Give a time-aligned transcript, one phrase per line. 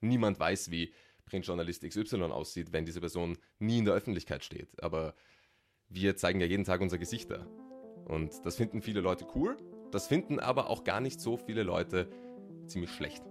[0.00, 0.92] niemand weiß, wie
[1.26, 4.82] Printjournalist XY aussieht, wenn diese Person nie in der Öffentlichkeit steht.
[4.82, 5.14] Aber
[5.88, 7.46] wir zeigen ja jeden Tag unser Gesichter.
[8.06, 9.56] Und das finden viele Leute cool,
[9.92, 12.08] das finden aber auch gar nicht so viele Leute
[12.66, 13.22] ziemlich schlecht.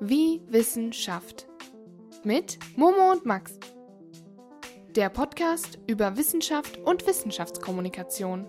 [0.00, 1.46] Wie Wissenschaft
[2.24, 3.58] mit Momo und Max.
[4.96, 8.46] Der Podcast über Wissenschaft und Wissenschaftskommunikation.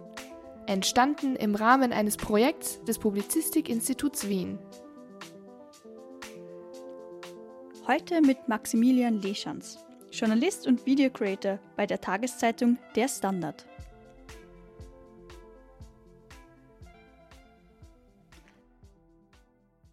[0.68, 4.59] Entstanden im Rahmen eines Projekts des Publizistikinstituts Wien.
[7.88, 9.78] Heute mit Maximilian Leschanz,
[10.12, 13.68] Journalist und Videocreator bei der Tageszeitung Der Standard.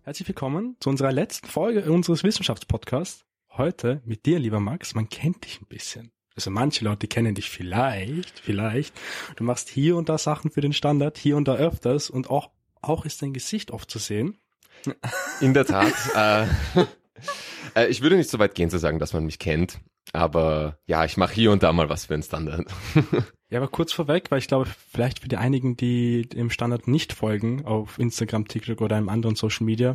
[0.04, 3.26] Herzlich willkommen zu unserer letzten Folge unseres Wissenschaftspodcasts.
[3.50, 4.94] Heute mit dir, lieber Max.
[4.94, 6.12] Man kennt dich ein bisschen.
[6.34, 8.98] Also manche Leute kennen dich vielleicht, vielleicht.
[9.36, 12.52] Du machst hier und da Sachen für den Standard, hier und da öfters und auch,
[12.80, 14.38] auch ist dein Gesicht oft zu sehen.
[15.42, 15.92] In der Tat.
[16.16, 16.86] äh,
[17.74, 19.78] äh, ich würde nicht so weit gehen zu sagen, dass man mich kennt.
[20.12, 22.66] Aber ja, ich mache hier und da mal was für den Standard.
[23.50, 27.12] ja, aber kurz vorweg, weil ich glaube, vielleicht für die einigen, die dem Standard nicht
[27.12, 29.94] folgen, auf Instagram, TikTok oder einem anderen Social Media,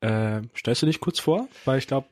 [0.00, 1.48] äh, stellst du dich kurz vor?
[1.64, 2.08] Weil ich glaube,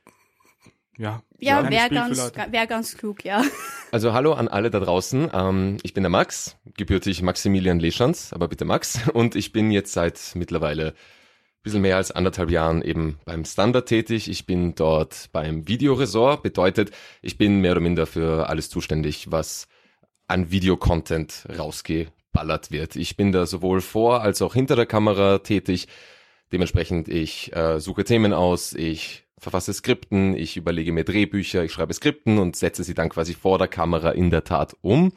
[0.97, 1.23] ja.
[1.39, 3.43] Ja, wäre ganz, wär ganz klug, ja.
[3.93, 5.31] Also hallo an alle da draußen.
[5.33, 8.99] Ähm, ich bin der Max, gebürtig Maximilian Leschanz, aber bitte Max.
[9.13, 10.95] Und ich bin jetzt seit mittlerweile
[11.65, 14.31] bisschen mehr als anderthalb Jahren eben beim Standard tätig.
[14.31, 19.67] Ich bin dort beim Videoresort, bedeutet, ich bin mehr oder minder für alles zuständig, was
[20.29, 22.97] an Videocontent rausgeballert wird.
[22.97, 25.89] Ich bin da sowohl vor als auch hinter der Kamera tätig.
[26.53, 31.95] Dementsprechend, ich äh, suche Themen aus, ich verfasse Skripten, ich überlege mir Drehbücher, ich schreibe
[31.95, 35.13] Skripten und setze sie dann quasi vor der Kamera in der Tat um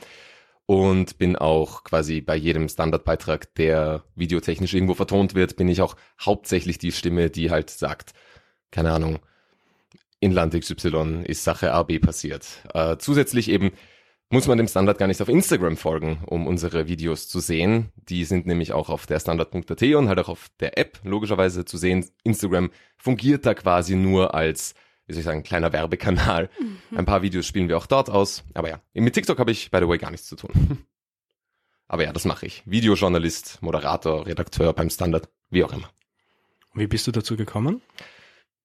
[0.68, 5.96] und bin auch quasi bei jedem Standardbeitrag, der videotechnisch irgendwo vertont wird, bin ich auch
[6.20, 8.14] hauptsächlich die Stimme, die halt sagt,
[8.70, 9.20] keine Ahnung,
[10.20, 12.46] in Land XY ist Sache AB passiert.
[12.74, 13.72] Äh, zusätzlich eben
[14.30, 17.94] muss man dem Standard gar nicht auf Instagram folgen, um unsere Videos zu sehen.
[17.96, 21.78] Die sind nämlich auch auf der Standard.at und halt auch auf der App logischerweise zu
[21.78, 22.06] sehen.
[22.24, 24.76] Instagram fungiert da quasi nur als
[25.08, 26.50] wie soll ich sagen, kleiner Werbekanal.
[26.60, 26.98] Mhm.
[26.98, 28.44] Ein paar Videos spielen wir auch dort aus.
[28.54, 30.52] Aber ja, mit TikTok habe ich, by the way, gar nichts zu tun.
[31.88, 32.64] Aber ja, das mache ich.
[32.66, 35.90] Videojournalist, Moderator, Redakteur beim Standard, wie auch immer.
[36.74, 37.82] Wie bist du dazu gekommen?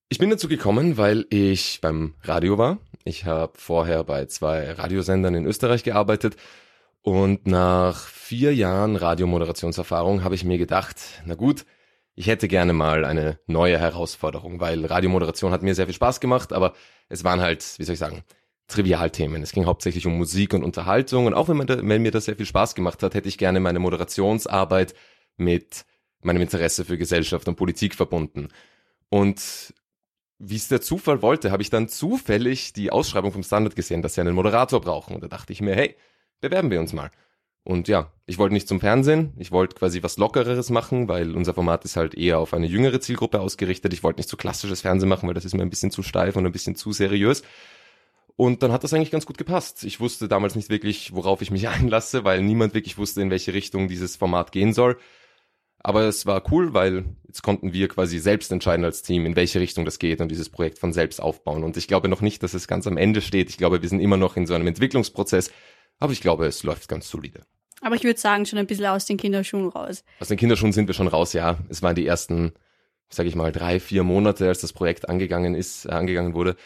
[0.08, 2.78] Ich bin dazu gekommen, weil ich beim Radio war.
[3.04, 6.36] Ich habe vorher bei zwei Radiosendern in Österreich gearbeitet
[7.00, 11.64] und nach vier Jahren Radiomoderationserfahrung habe ich mir gedacht, na gut,
[12.15, 16.53] ich hätte gerne mal eine neue Herausforderung, weil Radiomoderation hat mir sehr viel Spaß gemacht,
[16.53, 16.75] aber
[17.09, 18.23] es waren halt, wie soll ich sagen,
[18.69, 19.43] Trivialthemen.
[19.43, 22.37] Es ging hauptsächlich um Musik und Unterhaltung und auch wenn, da, wenn mir das sehr
[22.37, 24.95] viel Spaß gemacht hat, hätte ich gerne meine Moderationsarbeit
[25.37, 25.84] mit
[26.21, 28.49] meinem Interesse für Gesellschaft und Politik verbunden.
[29.09, 29.75] Und
[30.39, 34.15] wie es der Zufall wollte, habe ich dann zufällig die Ausschreibung vom Standard gesehen, dass
[34.15, 35.15] sie einen Moderator brauchen.
[35.15, 35.97] Und da dachte ich mir, hey,
[36.41, 37.11] bewerben wir uns mal.
[37.65, 41.55] Und ja, ich wollte nicht zum Fernsehen, ich wollte quasi was Lockereres machen, weil unser
[41.55, 43.93] Format ist halt eher auf eine jüngere Zielgruppe ausgerichtet.
[43.93, 46.34] Ich wollte nicht so klassisches Fernsehen machen, weil das ist mir ein bisschen zu steif
[46.34, 47.43] und ein bisschen zu seriös.
[48.34, 49.84] Und dann hat das eigentlich ganz gut gepasst.
[49.84, 53.55] Ich wusste damals nicht wirklich, worauf ich mich einlasse, weil niemand wirklich wusste, in welche
[53.55, 54.99] Richtung dieses Format gehen soll.
[55.84, 59.61] Aber es war cool, weil jetzt konnten wir quasi selbst entscheiden als Team, in welche
[59.61, 61.65] Richtung das geht und dieses Projekt von selbst aufbauen.
[61.65, 63.51] Und ich glaube noch nicht, dass es ganz am Ende steht.
[63.51, 65.51] Ich glaube, wir sind immer noch in so einem Entwicklungsprozess
[66.03, 67.43] aber ich glaube, es läuft ganz solide.
[67.81, 70.03] Aber ich würde sagen, schon ein bisschen aus den Kinderschuhen raus.
[70.19, 71.59] Aus den Kinderschuhen sind wir schon raus, ja.
[71.69, 72.53] Es waren die ersten,
[73.09, 76.57] sage ich mal, drei, vier Monate, als das Projekt angegangen ist, äh, angegangen wurde,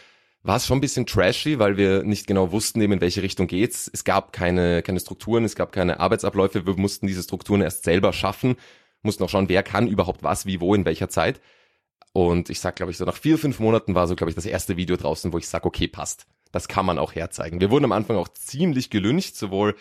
[0.43, 3.47] war es schon ein bisschen trashy, weil wir nicht genau wussten, eben in welche Richtung
[3.47, 3.91] geht's.
[3.93, 6.67] Es gab keine, keine Strukturen, es gab keine Arbeitsabläufe.
[6.67, 8.57] Wir mussten diese Strukturen erst selber schaffen,
[9.03, 11.43] mussten auch schauen, wer kann überhaupt was, wie, wo, in welcher Zeit.
[12.15, 14.47] Und ich sag, glaube ich, so nach vier, fünf Monaten war so, glaube ich, das
[14.47, 17.61] erste Video draußen, wo ich sag, okay, passt das kann man auch herzeigen.
[17.61, 19.77] Wir wurden am Anfang auch ziemlich gelüncht, sowohl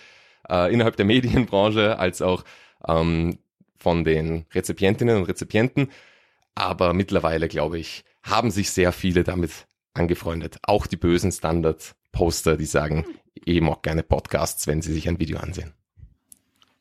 [0.50, 2.44] äh, innerhalb der Medienbranche als auch
[2.86, 3.40] ähm,
[3.78, 5.90] von den Rezipientinnen und Rezipienten.
[6.54, 10.58] Aber mittlerweile, glaube ich, haben sich sehr viele damit angefreundet.
[10.64, 13.06] Auch die bösen Standard-Poster, die sagen,
[13.46, 15.74] eben auch gerne Podcasts, wenn sie sich ein Video ansehen.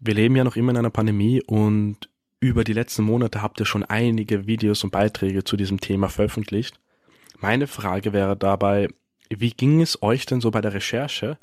[0.01, 2.09] Wir leben ja noch immer in einer Pandemie und
[2.41, 6.81] über die letzten Monate habt ihr schon einige Videos und Beiträge zu diesem Thema veröffentlicht.
[7.39, 8.89] Meine Frage wäre dabei,
[9.31, 11.39] wie ging es euch denn so bei der Recherche?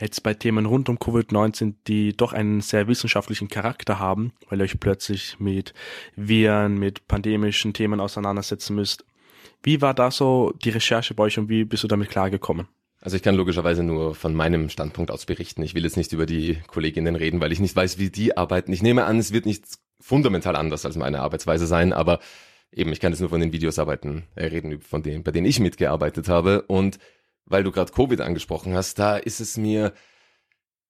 [0.00, 4.64] Jetzt bei Themen rund um Covid-19, die doch einen sehr wissenschaftlichen Charakter haben, weil ihr
[4.64, 5.74] euch plötzlich mit
[6.16, 9.04] Viren, mit pandemischen Themen auseinandersetzen müsst.
[9.62, 12.66] Wie war da so die Recherche bei euch und wie bist du damit klargekommen?
[13.00, 15.62] Also ich kann logischerweise nur von meinem Standpunkt aus berichten.
[15.62, 18.72] Ich will jetzt nicht über die Kolleginnen reden, weil ich nicht weiß, wie die arbeiten.
[18.72, 19.64] Ich nehme an, es wird nicht
[20.00, 22.20] fundamental anders als meine Arbeitsweise sein, aber
[22.72, 25.46] eben, ich kann jetzt nur von den Videos arbeiten, äh, reden, von denen, bei denen
[25.46, 26.62] ich mitgearbeitet habe.
[26.62, 26.98] Und
[27.46, 29.92] weil du gerade Covid angesprochen hast, da ist es mir,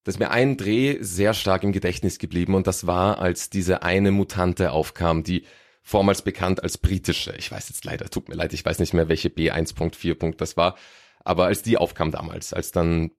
[0.05, 4.11] dass mir ein Dreh sehr stark im Gedächtnis geblieben und das war, als diese eine
[4.11, 5.45] Mutante aufkam, die
[5.83, 9.09] vormals bekannt als britische, ich weiß jetzt leider, tut mir leid, ich weiß nicht mehr,
[9.09, 10.77] welche B1.4 das war,
[11.25, 13.11] aber als die aufkam damals, als dann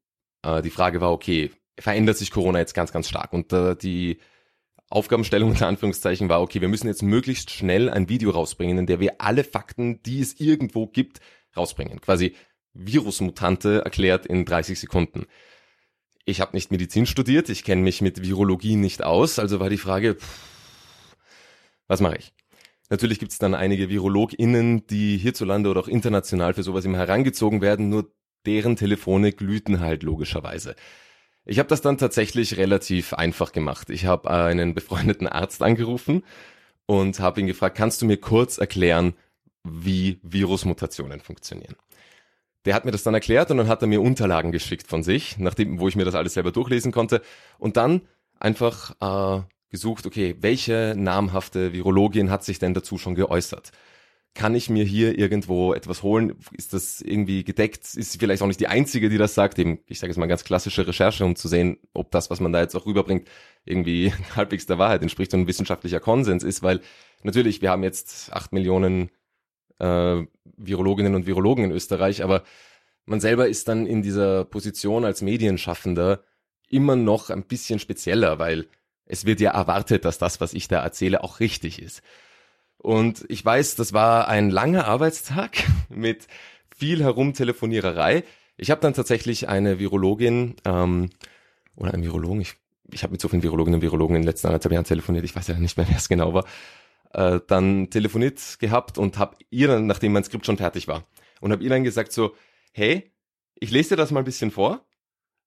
[0.44, 4.20] äh, die Frage war, okay, verändert sich Corona jetzt ganz, ganz stark und äh, die
[4.90, 9.00] Aufgabenstellung unter Anführungszeichen war, okay, wir müssen jetzt möglichst schnell ein Video rausbringen, in der
[9.00, 11.20] wir alle Fakten, die es irgendwo gibt,
[11.58, 12.00] rausbringen.
[12.00, 12.36] Quasi
[12.74, 15.26] Virusmutante erklärt in 30 Sekunden.
[16.26, 19.78] Ich habe nicht Medizin studiert, ich kenne mich mit Virologie nicht aus, also war die
[19.78, 20.18] Frage,
[21.88, 22.34] was mache ich?
[22.90, 27.62] Natürlich gibt es dann einige VirologInnen, die hierzulande oder auch international für sowas immer herangezogen
[27.62, 28.14] werden, nur
[28.46, 30.76] deren Telefone glühten halt logischerweise.
[31.46, 33.90] Ich habe das dann tatsächlich relativ einfach gemacht.
[33.90, 36.24] Ich habe einen befreundeten Arzt angerufen
[36.86, 39.14] und habe ihn gefragt, kannst du mir kurz erklären,
[39.64, 41.76] wie Virusmutationen funktionieren?
[42.66, 45.38] Der hat mir das dann erklärt und dann hat er mir Unterlagen geschickt von sich,
[45.38, 47.22] nachdem, wo ich mir das alles selber durchlesen konnte.
[47.58, 48.02] Und dann
[48.40, 53.72] einfach äh, gesucht, okay, welche namhafte Virologin hat sich denn dazu schon geäußert?
[54.36, 56.36] Kann ich mir hier irgendwo etwas holen?
[56.54, 57.94] Ist das irgendwie gedeckt?
[57.96, 59.60] Ist vielleicht auch nicht die einzige, die das sagt?
[59.60, 62.52] Eben, ich sage jetzt mal ganz klassische Recherche, um zu sehen, ob das, was man
[62.52, 63.28] da jetzt auch rüberbringt,
[63.66, 66.82] irgendwie halbwegs der Wahrheit entspricht und ein wissenschaftlicher Konsens ist, weil
[67.22, 69.12] natürlich, wir haben jetzt acht Millionen
[69.84, 70.26] äh,
[70.58, 72.44] Virologinnen und Virologen in Österreich, aber
[73.06, 76.24] man selber ist dann in dieser Position als Medienschaffender
[76.70, 78.68] immer noch ein bisschen spezieller, weil
[79.06, 82.02] es wird ja erwartet, dass das, was ich da erzähle, auch richtig ist.
[82.78, 85.52] Und ich weiß, das war ein langer Arbeitstag
[85.90, 86.28] mit
[86.76, 88.24] viel Herumtelefoniererei.
[88.58, 91.10] Ich habe dann tatsächlich eine Virologin ähm,
[91.76, 92.56] oder einen Virologen, ich,
[92.92, 95.36] ich habe mit so vielen Virologinnen und Virologen in den letzten anderthalb Jahren telefoniert, ich
[95.36, 96.46] weiß ja nicht mehr, wer es genau war,
[97.14, 101.08] äh, dann telefoniert gehabt und habe ihr dann, nachdem mein Skript schon fertig war,
[101.42, 102.36] und habe ihr dann gesagt so,
[102.72, 103.12] hey,
[103.56, 104.86] ich lese dir das mal ein bisschen vor,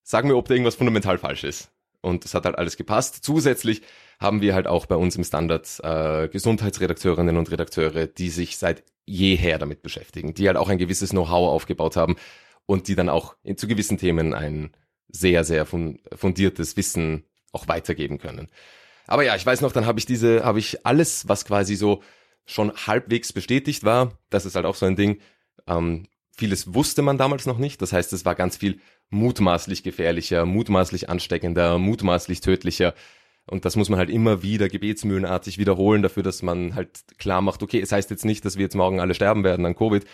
[0.03, 1.71] sag mir, ob da irgendwas fundamental falsch ist.
[2.01, 3.23] Und es hat halt alles gepasst.
[3.23, 3.81] Zusätzlich
[4.19, 8.83] haben wir halt auch bei uns im Standard äh, Gesundheitsredakteurinnen und Redakteure, die sich seit
[9.05, 12.15] jeher damit beschäftigen, die halt auch ein gewisses Know-how aufgebaut haben
[12.65, 14.71] und die dann auch in, zu gewissen Themen ein
[15.09, 18.49] sehr, sehr fundiertes Wissen auch weitergeben können.
[19.07, 22.03] Aber ja, ich weiß noch, dann habe ich diese, habe ich alles, was quasi so
[22.45, 25.19] schon halbwegs bestätigt war, das ist halt auch so ein Ding.
[25.67, 27.81] Ähm, vieles wusste man damals noch nicht.
[27.81, 32.93] Das heißt, es war ganz viel mutmaßlich gefährlicher, mutmaßlich ansteckender, mutmaßlich tödlicher.
[33.45, 37.63] Und das muss man halt immer wieder gebetsmühlenartig wiederholen dafür, dass man halt klar macht,
[37.63, 40.05] okay, es heißt jetzt nicht, dass wir jetzt morgen alle sterben werden an Covid,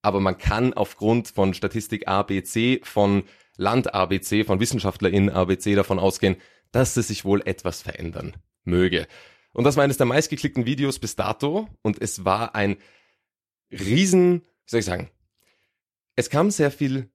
[0.00, 3.24] aber man kann aufgrund von Statistik ABC, von
[3.58, 6.36] Land ABC, von WissenschaftlerInnen ABC davon ausgehen,
[6.72, 9.06] dass es sich wohl etwas verändern möge.
[9.52, 12.76] Und das war eines der meistgeklickten Videos bis dato und es war ein
[13.70, 15.10] riesen, wie soll ich sagen,
[16.16, 17.10] es kam sehr viel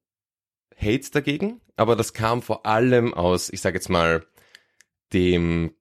[0.76, 4.26] Hate dagegen, aber das kam vor allem aus, ich sage jetzt mal,
[5.14, 5.76] dem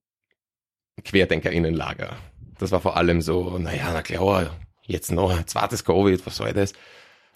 [1.05, 2.17] QuerdenkerInnenlager.
[2.59, 6.75] Das war vor allem so, naja, na klar, jetzt noch zweites Covid, was soll das?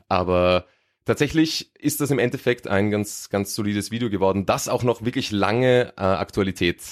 [0.09, 0.67] Aber
[1.07, 5.31] tatsächlich ist das im Endeffekt ein ganz, ganz solides Video geworden, das auch noch wirklich
[5.31, 6.83] lange äh, Aktualität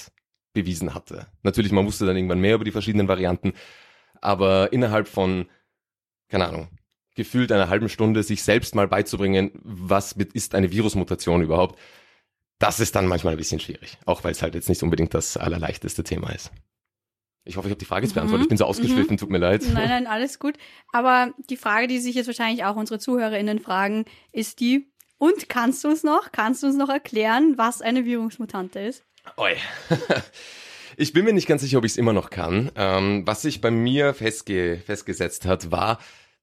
[0.55, 1.27] bewiesen hatte.
[1.43, 3.53] Natürlich, man wusste dann irgendwann mehr über die verschiedenen Varianten,
[4.23, 5.47] aber innerhalb von,
[6.29, 6.69] keine Ahnung,
[7.15, 11.79] gefühlt einer halben Stunde sich selbst mal beizubringen, was ist eine Virusmutation überhaupt,
[12.59, 13.99] das ist dann manchmal ein bisschen schwierig.
[14.07, 16.51] Auch weil es halt jetzt nicht unbedingt das allerleichteste Thema ist.
[17.45, 18.41] Ich hoffe, ich habe die Frage jetzt beantwortet.
[18.41, 18.45] Mhm.
[18.45, 19.19] Ich bin so ausgeschliffen, mhm.
[19.19, 19.63] tut mir leid.
[19.73, 20.57] Nein, nein, alles gut.
[20.93, 25.85] Aber die Frage, die sich jetzt wahrscheinlich auch unsere ZuhörerInnen fragen, ist die, und kannst
[25.85, 29.05] du uns noch, kannst du uns noch erklären, was eine Virusmutante ist?
[29.37, 29.55] Oi.
[30.97, 32.71] Ich bin mir nicht ganz sicher, ob ich es immer noch kann.
[32.77, 35.99] Ähm, was sich bei mir festge festgesetzt hat, war,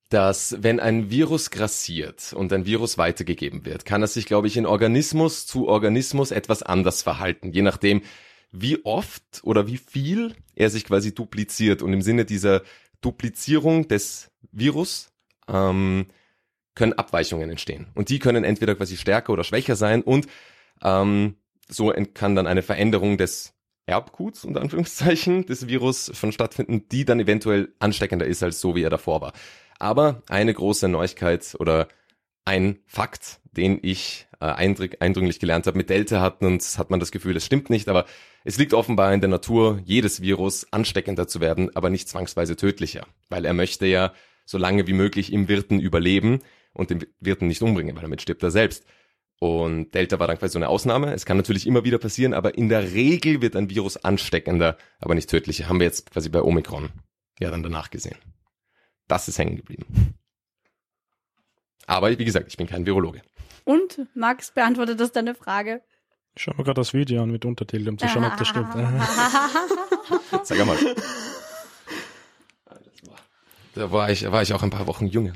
[0.09, 4.57] dass wenn ein Virus grassiert und ein Virus weitergegeben wird, kann es sich, glaube ich,
[4.57, 8.01] in Organismus zu Organismus etwas anders verhalten, je nachdem,
[8.51, 11.81] wie oft oder wie viel er sich quasi dupliziert.
[11.81, 12.61] Und im Sinne dieser
[13.01, 15.11] Duplizierung des Virus
[15.47, 16.07] ähm,
[16.75, 17.87] können Abweichungen entstehen.
[17.95, 20.27] Und die können entweder quasi stärker oder schwächer sein und
[20.83, 21.35] ähm,
[21.67, 23.53] so kann dann eine Veränderung des
[23.85, 28.83] Erbguts, unter Anführungszeichen, des Virus von stattfinden, die dann eventuell ansteckender ist als so, wie
[28.83, 29.33] er davor war.
[29.79, 31.87] Aber eine große Neuigkeit oder
[32.45, 37.11] ein Fakt, den ich äh, eindringlich gelernt habe, mit Delta hatten und hat man das
[37.11, 38.05] Gefühl, es stimmt nicht, aber
[38.43, 43.05] es liegt offenbar in der Natur jedes Virus ansteckender zu werden, aber nicht zwangsweise tödlicher,
[43.29, 44.13] weil er möchte ja
[44.45, 46.39] so lange wie möglich im Wirten überleben
[46.73, 48.85] und den Wirten nicht umbringen, weil damit stirbt er selbst.
[49.39, 51.13] Und Delta war dann quasi so eine Ausnahme.
[51.13, 55.15] Es kann natürlich immer wieder passieren, aber in der Regel wird ein Virus ansteckender, aber
[55.15, 55.67] nicht tödlicher.
[55.67, 56.89] Haben wir jetzt quasi bei Omikron
[57.39, 58.17] ja dann danach gesehen.
[59.07, 60.15] Das ist hängen geblieben.
[61.87, 63.21] Aber wie gesagt, ich bin kein Virologe.
[63.71, 65.81] Und Max beantwortet das deine Frage.
[66.35, 68.73] Ich schau mir gerade das Video an mit Untertiteln, um zu schauen, ob das stimmt.
[70.43, 70.77] Sag mal.
[73.73, 75.31] Da war ich, war ich auch ein paar Wochen jünger.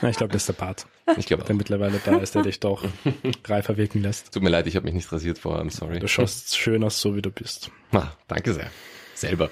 [0.00, 0.86] Ja, ich glaube, das ist der Part,
[1.18, 1.58] Ich glaube der auch.
[1.58, 2.82] mittlerweile da ist, der dich doch
[3.44, 4.32] reifer wirken lässt.
[4.32, 5.98] Tut mir leid, ich habe mich nicht rasiert vorher, I'm sorry.
[5.98, 7.70] Du schaust schön aus, so wie du bist.
[7.92, 8.70] Ah, danke sehr.
[9.14, 9.50] Selber.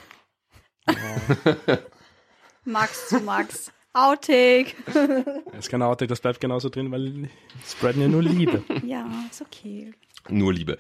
[2.65, 3.71] Max zu Max.
[3.93, 4.75] Outtake.
[5.53, 7.29] Das ist kein Outtake, das bleibt genauso drin, weil
[7.69, 8.65] spreaden ja nur Liebe.
[8.85, 9.93] Ja, ist okay.
[10.29, 10.79] Nur Liebe.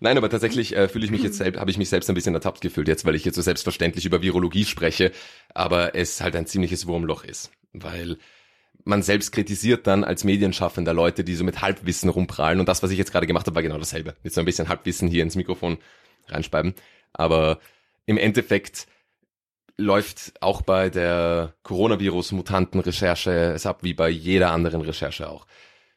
[0.00, 2.34] Nein, aber tatsächlich äh, fühle ich mich jetzt selbst, habe ich mich selbst ein bisschen
[2.34, 5.12] ertappt gefühlt jetzt, weil ich jetzt so selbstverständlich über Virologie spreche,
[5.54, 8.16] aber es halt ein ziemliches Wurmloch ist, weil
[8.84, 12.90] man selbst kritisiert dann als Medienschaffender Leute, die so mit Halbwissen rumprallen und das, was
[12.90, 14.16] ich jetzt gerade gemacht habe, war genau dasselbe.
[14.22, 15.76] Jetzt so ein bisschen Halbwissen hier ins Mikrofon
[16.28, 16.74] reinspeiben,
[17.12, 17.60] aber
[18.06, 18.86] im Endeffekt
[19.80, 25.46] läuft auch bei der Coronavirus-Mutanten-Recherche es ab wie bei jeder anderen Recherche auch.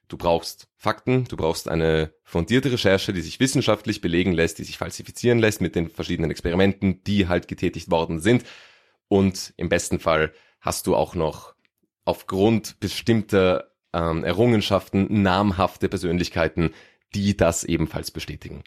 [0.07, 4.77] Du brauchst Fakten, du brauchst eine fundierte Recherche, die sich wissenschaftlich belegen lässt, die sich
[4.77, 8.43] falsifizieren lässt mit den verschiedenen Experimenten, die halt getätigt worden sind.
[9.07, 11.55] Und im besten Fall hast du auch noch
[12.05, 16.73] aufgrund bestimmter ähm, Errungenschaften namhafte Persönlichkeiten,
[17.15, 18.63] die das ebenfalls bestätigen.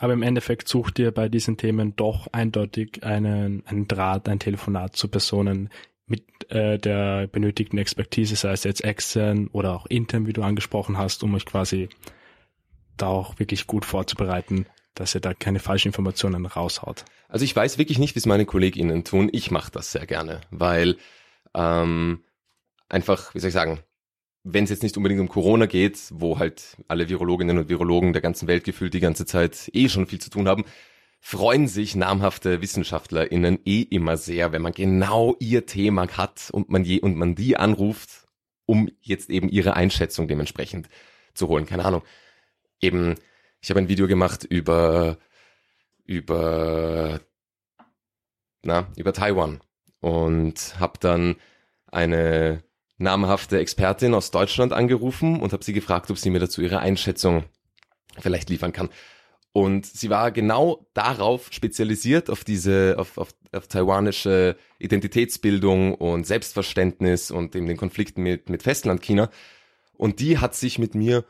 [0.00, 4.96] Aber im Endeffekt sucht ihr bei diesen Themen doch eindeutig einen, einen Draht, ein Telefonat
[4.96, 5.68] zu Personen
[6.06, 10.96] mit äh, der benötigten Expertise, sei es jetzt extern oder auch intern, wie du angesprochen
[10.96, 11.90] hast, um euch quasi
[12.96, 14.64] da auch wirklich gut vorzubereiten,
[14.94, 17.04] dass ihr da keine falschen Informationen raushaut.
[17.28, 19.28] Also ich weiß wirklich nicht, wie es meine KollegInnen tun.
[19.30, 20.96] Ich mache das sehr gerne, weil
[21.52, 22.24] ähm,
[22.88, 23.80] einfach, wie soll ich sagen,
[24.42, 28.22] wenn es jetzt nicht unbedingt um Corona geht, wo halt alle Virologinnen und Virologen der
[28.22, 30.64] ganzen Welt gefühlt die ganze Zeit eh schon viel zu tun haben,
[31.20, 36.84] freuen sich namhafte WissenschaftlerInnen eh immer sehr, wenn man genau ihr Thema hat und man
[36.84, 38.26] je und man die anruft,
[38.64, 40.88] um jetzt eben ihre Einschätzung dementsprechend
[41.34, 41.66] zu holen.
[41.66, 42.02] Keine Ahnung.
[42.80, 43.16] Eben,
[43.60, 45.18] ich habe ein Video gemacht über
[46.04, 47.20] über
[48.62, 49.60] na, über Taiwan
[50.00, 51.36] und habe dann
[51.86, 52.62] eine
[53.00, 57.44] namhafte Expertin aus Deutschland angerufen und habe sie gefragt, ob sie mir dazu ihre Einschätzung
[58.18, 58.90] vielleicht liefern kann.
[59.52, 67.30] Und sie war genau darauf spezialisiert, auf diese, auf, auf, auf taiwanische Identitätsbildung und Selbstverständnis
[67.30, 69.28] und eben den Konflikten mit, mit Festlandchina.
[69.94, 71.24] Und die hat sich mit mir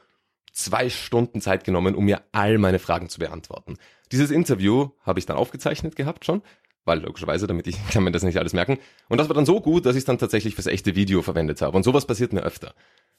[0.52, 3.78] zwei Stunden Zeit genommen, um mir all meine Fragen zu beantworten.
[4.12, 6.42] Dieses Interview habe ich dann aufgezeichnet gehabt schon,
[6.84, 8.78] weil logischerweise, damit ich kann mir das nicht alles merken.
[9.08, 11.62] Und das war dann so gut, dass ich es dann tatsächlich fürs echte Video verwendet
[11.62, 11.76] habe.
[11.76, 12.74] Und sowas passiert mir öfter,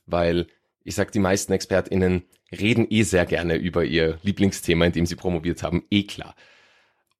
[0.06, 0.48] weil
[0.84, 5.16] ich sag, die meisten ExpertInnen reden eh sehr gerne über ihr Lieblingsthema, in dem sie
[5.16, 6.36] promoviert haben, eh klar.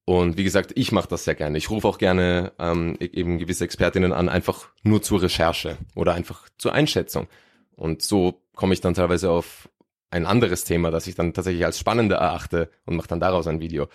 [0.06, 1.58] Und wie gesagt, ich mache das sehr gerne.
[1.58, 6.50] Ich rufe auch gerne ähm, eben gewisse Expertinnen an, einfach nur zur Recherche oder einfach
[6.58, 7.28] zur Einschätzung.
[7.76, 9.70] Und so komme ich dann teilweise auf
[10.10, 13.62] ein anderes Thema, das ich dann tatsächlich als spannender erachte und mache dann daraus ein
[13.62, 13.88] Video.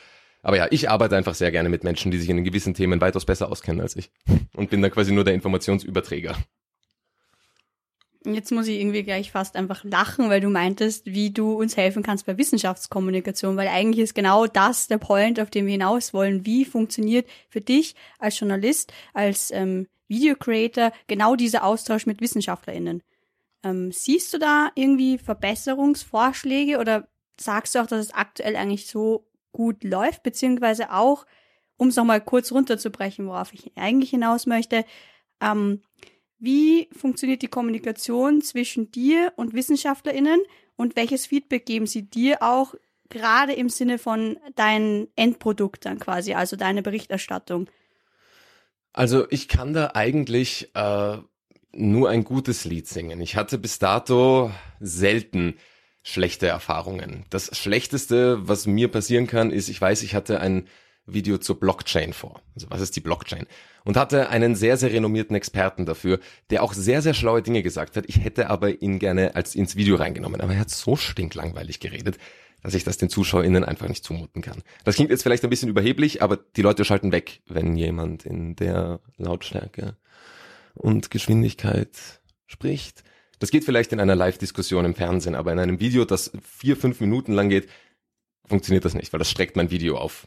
[0.47, 3.25] Aber ja, ich arbeite einfach sehr gerne mit Menschen, die sich in gewissen Themen weitaus
[3.25, 4.13] besser auskennen als ich.
[4.55, 6.37] Und bin da quasi nur der Informationsüberträger.
[8.25, 12.05] Jetzt muss ich irgendwie gleich fast einfach lachen, weil du meintest, wie du uns helfen
[12.05, 16.47] kannst bei Wissenschaftskommunikation, weil eigentlich ist genau das der Point, auf den wir hinaus wollen.
[16.47, 23.03] Wie funktioniert für dich als Journalist, als ähm, Video-Creator genau dieser Austausch mit WissenschaftlerInnen?
[23.65, 29.27] Ähm, siehst du da irgendwie Verbesserungsvorschläge oder sagst du auch, dass es aktuell eigentlich so
[29.57, 31.25] gut läuft, beziehungsweise auch,
[31.79, 34.85] um es nochmal kurz runterzubrechen, worauf ich eigentlich hinaus möchte,
[35.41, 35.81] ähm,
[36.39, 40.43] wie funktioniert die Kommunikation zwischen dir und WissenschaftlerInnen
[40.77, 42.75] und welches Feedback geben sie dir auch
[43.09, 47.71] gerade im Sinne von dein Endprodukt dann quasi, also deine Berichterstattung?
[48.93, 51.17] Also ich kann da eigentlich äh,
[51.73, 53.23] nur ein gutes Lied singen.
[53.23, 55.55] Ich hatte bis dato selten
[56.07, 57.25] schlechte Erfahrungen.
[57.31, 60.69] Das Schlechteste, was mir passieren kann, ist, ich weiß, ich hatte ein
[61.05, 62.43] Video zur Blockchain vor.
[62.55, 63.47] Also was ist die Blockchain?
[63.85, 66.21] Und hatte einen sehr, sehr renommierten Experten dafür,
[66.51, 68.05] der auch sehr, sehr schlaue Dinge gesagt hat.
[68.07, 70.41] Ich hätte aber ihn gerne als ins Video reingenommen.
[70.41, 72.19] Aber er hat so stinklangweilig geredet,
[72.63, 74.63] dass ich das den ZuschauerInnen einfach nicht zumuten kann.
[74.85, 78.55] Das klingt jetzt vielleicht ein bisschen überheblich, aber die Leute schalten weg, wenn jemand in
[78.55, 79.97] der Lautstärke
[80.75, 83.03] und Geschwindigkeit spricht.
[83.39, 87.01] Das geht vielleicht in einer Live-Diskussion im Fernsehen, aber in einem Video, das vier, fünf
[87.01, 87.69] Minuten lang geht,
[88.47, 90.27] funktioniert das nicht, weil das streckt mein Video auf.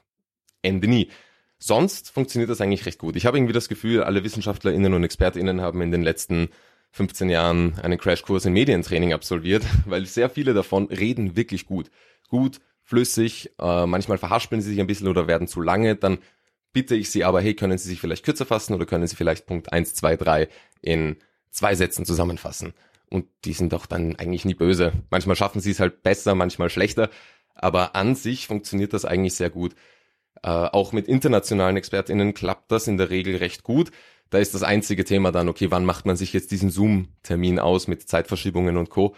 [0.62, 1.10] Ende nie.
[1.58, 3.16] Sonst funktioniert das eigentlich recht gut.
[3.16, 6.50] Ich habe irgendwie das Gefühl, alle WissenschaftlerInnen und ExpertInnen haben in den letzten
[6.92, 11.90] 15 Jahren einen Crashkurs in Medientraining absolviert, weil sehr viele davon reden wirklich gut.
[12.30, 16.20] Gut, flüssig, äh, manchmal verhaspeln sie sich ein bisschen oder werden zu lange, dann
[16.72, 19.46] bitte ich Sie aber, hey, können Sie sich vielleicht kürzer fassen oder können Sie vielleicht
[19.46, 20.50] Punkt 1, 2, 3
[20.82, 21.18] in
[21.50, 22.74] zwei Sätzen zusammenfassen?
[23.10, 24.94] Und die sind doch dann eigentlich nie böse.
[25.10, 27.10] Manchmal schaffen sie es halt besser, manchmal schlechter.
[27.56, 29.76] Aber an sich funktioniert das eigentlich sehr gut.
[30.44, 33.92] Äh, auch mit internationalen ExpertInnen klappt das in der Regel recht gut.
[34.30, 37.88] Da ist das einzige Thema dann, okay, wann macht man sich jetzt diesen Zoom-Termin aus
[37.88, 39.16] mit Zeitverschiebungen und Co.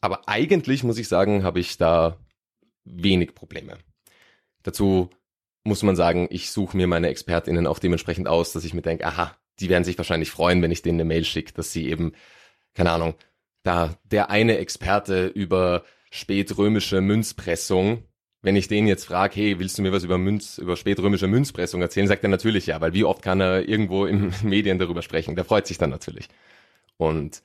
[0.00, 2.18] Aber eigentlich muss ich sagen, habe ich da
[2.84, 3.78] wenig Probleme.
[4.62, 5.10] Dazu
[5.62, 9.06] muss man sagen, ich suche mir meine ExpertInnen auch dementsprechend aus, dass ich mir denke,
[9.06, 12.12] aha, die werden sich wahrscheinlich freuen, wenn ich denen eine Mail schicke, dass sie eben,
[12.74, 13.14] keine Ahnung,
[13.62, 18.04] da der eine Experte über spätrömische Münzpressung,
[18.42, 21.80] wenn ich den jetzt frage, hey, willst du mir was über Münz, über spätrömische Münzpressung
[21.80, 25.34] erzählen, sagt er natürlich ja, weil wie oft kann er irgendwo in Medien darüber sprechen?
[25.34, 26.28] Der freut sich dann natürlich.
[26.98, 27.42] Und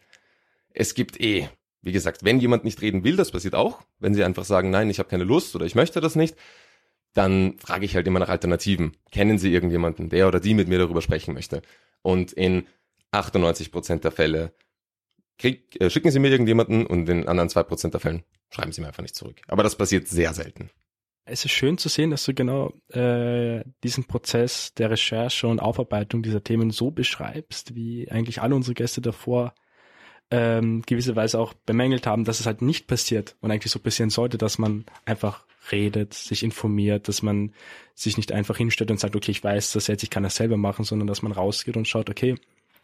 [0.71, 1.47] es gibt eh,
[1.81, 4.89] wie gesagt, wenn jemand nicht reden will, das passiert auch, wenn sie einfach sagen, nein,
[4.89, 6.35] ich habe keine Lust oder ich möchte das nicht,
[7.13, 8.95] dann frage ich halt immer nach Alternativen.
[9.11, 11.61] Kennen Sie irgendjemanden, der oder die mit mir darüber sprechen möchte?
[12.01, 12.67] Und in
[13.11, 14.53] 98 Prozent der Fälle
[15.39, 18.81] krieg, äh, schicken Sie mir irgendjemanden und in anderen zwei Prozent der Fällen schreiben Sie
[18.81, 19.37] mir einfach nicht zurück.
[19.47, 20.69] Aber das passiert sehr selten.
[21.25, 26.23] Es ist schön zu sehen, dass du genau äh, diesen Prozess der Recherche und Aufarbeitung
[26.23, 29.53] dieser Themen so beschreibst, wie eigentlich alle unsere Gäste davor
[30.31, 34.09] ähm, gewisse Weise auch bemängelt haben, dass es halt nicht passiert und eigentlich so passieren
[34.09, 37.53] sollte, dass man einfach redet, sich informiert, dass man
[37.93, 40.57] sich nicht einfach hinstellt und sagt, okay, ich weiß das jetzt, ich kann das selber
[40.57, 42.35] machen, sondern dass man rausgeht und schaut, okay,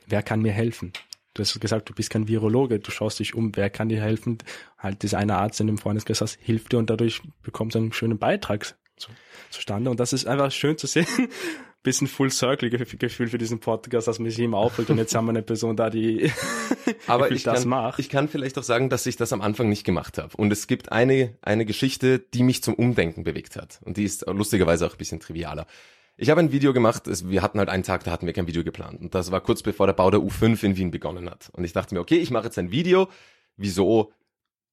[0.08, 0.94] wer kann mir helfen?
[1.36, 4.38] Du hast gesagt, du bist kein Virologe, du schaust dich um, wer kann dir helfen?
[4.80, 8.18] Halt dieser eine Arzt in dem Freundeskreis hilft dir und dadurch bekommst du einen schönen
[8.18, 9.10] Beitrag zu,
[9.50, 9.92] zustande.
[9.92, 11.06] Und das ist einfach schön zu sehen,
[11.84, 15.26] bisschen Full Circle Gefühl für diesen Podcast, dass man sich immer aufregt und jetzt haben
[15.26, 16.32] wir eine Person da, die
[17.08, 18.00] aber ich das kann, macht.
[18.00, 20.36] Ich kann vielleicht auch sagen, dass ich das am Anfang nicht gemacht habe.
[20.38, 23.80] Und es gibt eine, eine Geschichte, die mich zum Umdenken bewegt hat.
[23.84, 25.68] Und die ist lustigerweise auch ein bisschen trivialer.
[26.18, 28.48] Ich habe ein Video gemacht, es, wir hatten halt einen Tag, da hatten wir kein
[28.48, 29.02] Video geplant.
[29.02, 31.50] Und das war kurz bevor der Bau der U5 in Wien begonnen hat.
[31.52, 33.10] Und ich dachte mir, okay, ich mache jetzt ein Video,
[33.58, 34.14] wieso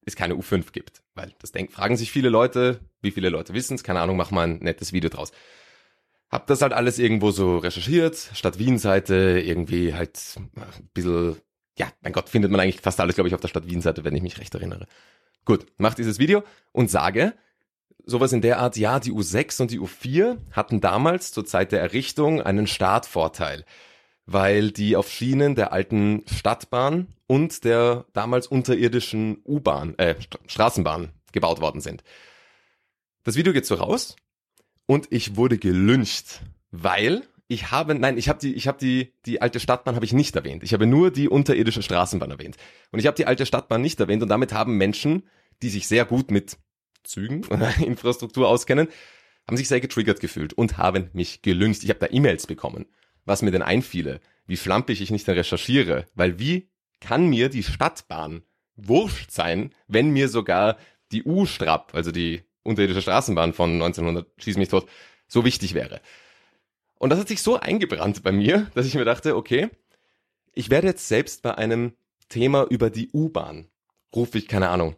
[0.04, 1.02] es keine U5 gibt.
[1.14, 4.30] Weil das denk, fragen sich viele Leute, wie viele Leute wissen es, keine Ahnung, mach
[4.30, 5.32] mal ein nettes Video draus.
[6.30, 10.18] Hab das halt alles irgendwo so recherchiert, Stadt Wien-Seite, irgendwie halt
[10.56, 11.36] ein bisschen,
[11.76, 14.14] ja, mein Gott, findet man eigentlich fast alles, glaube ich, auf der Stadt Wien-Seite, wenn
[14.14, 14.86] ich mich recht erinnere.
[15.44, 17.34] Gut, mach dieses Video und sage,
[18.04, 21.80] sowas in der Art, ja, die U6 und die U4 hatten damals zur Zeit der
[21.80, 23.64] Errichtung einen Startvorteil,
[24.26, 31.60] weil die auf Schienen der alten Stadtbahn und der damals unterirdischen U-Bahn, äh, Straßenbahn gebaut
[31.60, 32.02] worden sind.
[33.24, 34.16] Das Video geht so raus
[34.86, 39.42] und ich wurde gelyncht, weil ich habe, nein, ich habe die, ich habe die, die
[39.42, 40.62] alte Stadtbahn habe ich nicht erwähnt.
[40.62, 42.56] Ich habe nur die unterirdische Straßenbahn erwähnt.
[42.90, 45.24] Und ich habe die alte Stadtbahn nicht erwähnt und damit haben Menschen,
[45.62, 46.56] die sich sehr gut mit
[47.04, 48.88] Zügen oder Infrastruktur auskennen,
[49.46, 51.82] haben sich sehr getriggert gefühlt und haben mich gelyncht.
[51.82, 52.86] Ich habe da E-Mails bekommen,
[53.24, 58.42] was mir denn einfiele, wie schlampig ich nicht recherchiere, weil wie kann mir die Stadtbahn
[58.76, 60.78] wurscht sein, wenn mir sogar
[61.10, 64.88] die U-Strap, also die unterirdische Straßenbahn von 1900, schieß mich tot,
[65.26, 66.00] so wichtig wäre.
[66.98, 69.68] Und das hat sich so eingebrannt bei mir, dass ich mir dachte, okay,
[70.52, 71.94] ich werde jetzt selbst bei einem
[72.28, 73.68] Thema über die U-Bahn,
[74.14, 74.96] rufe ich, keine Ahnung,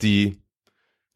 [0.00, 0.38] die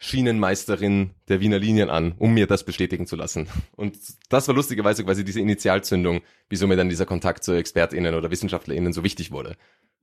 [0.03, 3.47] Schienenmeisterin der Wiener Linien an, um mir das bestätigen zu lassen.
[3.77, 3.97] Und
[4.29, 8.93] das war lustigerweise quasi diese Initialzündung, wieso mir dann dieser Kontakt zu ExpertInnen oder WissenschaftlerInnen
[8.93, 9.57] so wichtig wurde.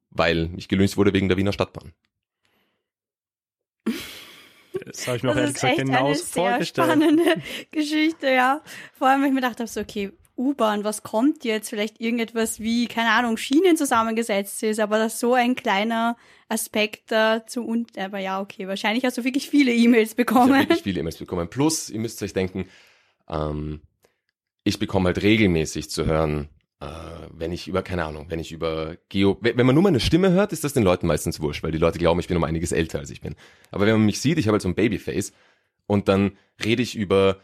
[0.09, 1.91] Weil ich gelüncht wurde wegen der Wiener Stadtbahn.
[4.85, 6.87] Das habe ich mir auch ehrlich gesagt genau vorgestellt.
[6.87, 8.61] spannende Geschichte, ja.
[8.93, 11.69] Vor allem, weil ich mir gedacht habe, so, okay, U-Bahn, was kommt jetzt?
[11.69, 16.15] Vielleicht irgendetwas wie, keine Ahnung, Schienen zusammengesetzt ist, aber das so ein kleiner
[16.47, 20.61] Aspekt dazu und, aber ja, okay, wahrscheinlich hast du wirklich viele E-Mails bekommen.
[20.61, 21.49] Ich wirklich viele E-Mails bekommen.
[21.49, 22.65] Plus, ihr müsst euch denken,
[23.27, 23.81] ähm,
[24.63, 26.47] ich bekomme halt regelmäßig zu hören,
[26.79, 26.85] äh,
[27.31, 30.53] wenn ich über, keine Ahnung, wenn ich über Geo, wenn man nur meine Stimme hört,
[30.53, 32.99] ist das den Leuten meistens wurscht, weil die Leute glauben, ich bin um einiges älter
[32.99, 33.35] als ich bin.
[33.71, 35.33] Aber wenn man mich sieht, ich habe halt so ein Babyface
[35.85, 37.41] und dann rede ich über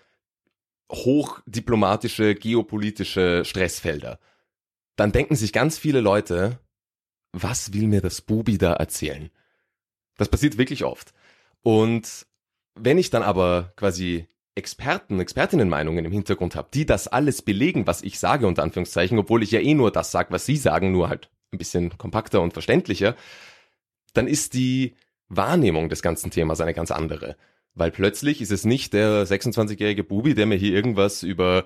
[0.92, 4.20] hochdiplomatische, geopolitische Stressfelder,
[4.96, 6.60] dann denken sich ganz viele Leute,
[7.32, 9.30] was will mir das Bubi da erzählen?
[10.18, 11.14] Das passiert wirklich oft.
[11.62, 12.26] Und
[12.76, 18.02] wenn ich dann aber quasi Experten, Expertinnenmeinungen im Hintergrund habe, die das alles belegen, was
[18.04, 21.10] ich sage, unter Anführungszeichen, obwohl ich ja eh nur das sage, was sie sagen, nur
[21.10, 23.16] halt ein bisschen kompakter und verständlicher,
[24.14, 24.96] dann ist die
[25.28, 27.36] Wahrnehmung des ganzen Themas eine ganz andere.
[27.76, 31.66] Weil plötzlich ist es nicht der 26-jährige Bubi, der mir hier irgendwas über,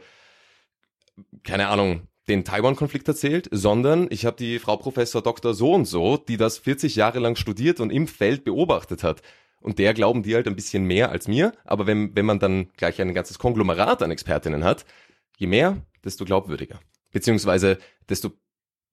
[1.44, 5.54] keine Ahnung, den Taiwan-Konflikt erzählt, sondern ich habe die Frau Professor Dr.
[5.54, 9.22] So und so, die das 40 Jahre lang studiert und im Feld beobachtet hat.
[9.62, 11.54] Und der glauben die halt ein bisschen mehr als mir.
[11.66, 14.86] Aber wenn, wenn man dann gleich ein ganzes Konglomerat an Expertinnen hat,
[15.38, 16.80] je mehr, desto glaubwürdiger.
[17.12, 18.32] Beziehungsweise desto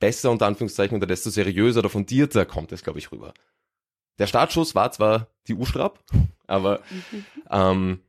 [0.00, 3.32] besser unter Anführungszeichen oder desto seriöser oder fundierter kommt es, glaube ich, rüber.
[4.18, 6.02] Der Startschuss war zwar die U-Strap,
[6.46, 6.80] aber
[7.50, 8.00] ähm,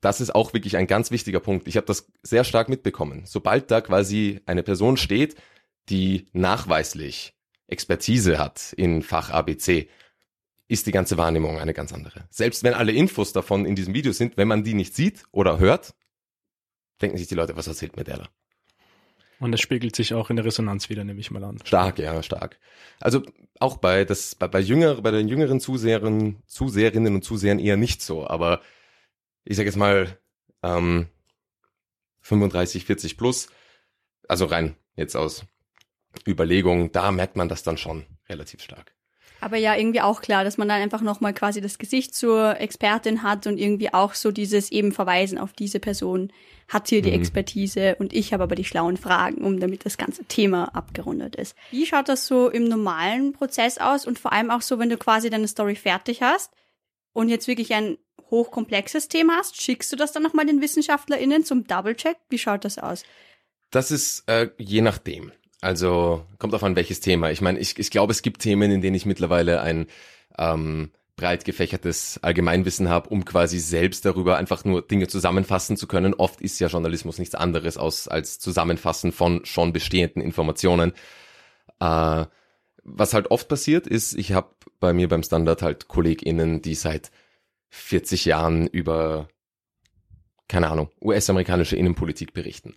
[0.00, 1.68] das ist auch wirklich ein ganz wichtiger Punkt.
[1.68, 3.24] Ich habe das sehr stark mitbekommen.
[3.26, 5.36] Sobald da quasi eine Person steht,
[5.88, 7.34] die nachweislich
[7.66, 9.88] Expertise hat in Fach ABC,
[10.68, 12.26] ist die ganze Wahrnehmung eine ganz andere.
[12.30, 15.58] Selbst wenn alle Infos davon in diesem Video sind, wenn man die nicht sieht oder
[15.58, 15.94] hört,
[17.00, 18.28] denken sich die Leute, was erzählt mir der da?
[19.38, 21.58] Und das spiegelt sich auch in der Resonanz wieder, nehme ich mal an.
[21.64, 22.58] Stark, ja, stark.
[23.00, 23.22] Also
[23.60, 28.02] auch bei das bei, bei jünger, bei den jüngeren Zuseherinnen, Zuseherinnen und Zusehern eher nicht
[28.02, 28.60] so, aber
[29.44, 30.18] ich sage jetzt mal
[30.62, 31.08] ähm,
[32.22, 33.48] 35, 40 plus,
[34.26, 35.44] also rein jetzt aus
[36.26, 38.95] Überlegung, da merkt man das dann schon relativ stark.
[39.46, 43.22] Aber ja, irgendwie auch klar, dass man dann einfach nochmal quasi das Gesicht zur Expertin
[43.22, 46.32] hat und irgendwie auch so dieses eben Verweisen auf diese Person
[46.66, 47.20] hat hier die Mhm.
[47.20, 51.54] Expertise und ich habe aber die schlauen Fragen, um damit das ganze Thema abgerundet ist.
[51.70, 54.96] Wie schaut das so im normalen Prozess aus und vor allem auch so, wenn du
[54.96, 56.50] quasi deine Story fertig hast
[57.12, 57.98] und jetzt wirklich ein
[58.32, 62.16] hochkomplexes Thema hast, schickst du das dann nochmal den WissenschaftlerInnen zum Double-Check?
[62.30, 63.04] Wie schaut das aus?
[63.70, 65.30] Das ist äh, je nachdem.
[65.60, 67.30] Also kommt auf an, welches Thema.
[67.30, 69.86] Ich meine, ich, ich glaube, es gibt Themen, in denen ich mittlerweile ein
[70.38, 76.12] ähm, breit gefächertes Allgemeinwissen habe, um quasi selbst darüber einfach nur Dinge zusammenfassen zu können.
[76.12, 80.92] Oft ist ja Journalismus nichts anderes aus, als Zusammenfassen von schon bestehenden Informationen.
[81.80, 82.26] Äh,
[82.84, 87.10] was halt oft passiert ist, ich habe bei mir beim Standard halt KollegInnen, die seit
[87.70, 89.28] 40 Jahren über,
[90.48, 92.74] keine Ahnung, US-amerikanische Innenpolitik berichten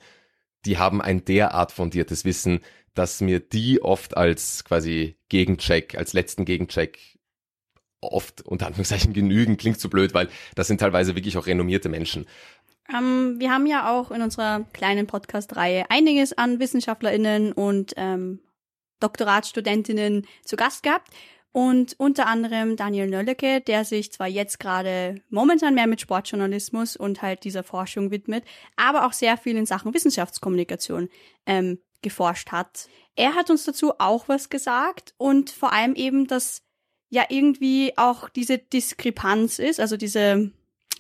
[0.66, 2.62] die haben ein derart fundiertes Wissen,
[2.94, 7.20] dass mir die oft als quasi Gegencheck, als letzten Gegencheck
[8.02, 12.26] oft unter Anführungszeichen genügen, klingt zu blöd, weil das sind teilweise wirklich auch renommierte Menschen.
[12.94, 18.40] Ähm, wir haben ja auch in unserer kleinen Podcast-Reihe einiges an WissenschaftlerInnen und ähm,
[19.00, 21.10] Doktoratsstudentinnen zu Gast gehabt.
[21.52, 27.24] Und unter anderem Daniel Nöllecke, der sich zwar jetzt gerade momentan mehr mit Sportjournalismus und
[27.24, 28.44] halt dieser Forschung widmet,
[28.76, 31.10] aber auch sehr viel in Sachen Wissenschaftskommunikation
[31.48, 32.88] ähm, geforscht hat.
[33.16, 36.62] Er hat uns dazu auch was gesagt und vor allem eben, dass
[37.10, 40.52] ja irgendwie auch diese Diskrepanz ist, also diese,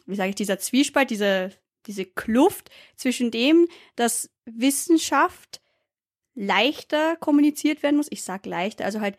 [0.07, 1.51] wie sage ich, dieser Zwiespalt, diese,
[1.85, 5.61] diese Kluft zwischen dem, dass Wissenschaft
[6.33, 8.07] leichter kommuniziert werden muss.
[8.09, 9.17] Ich sag leichter, also halt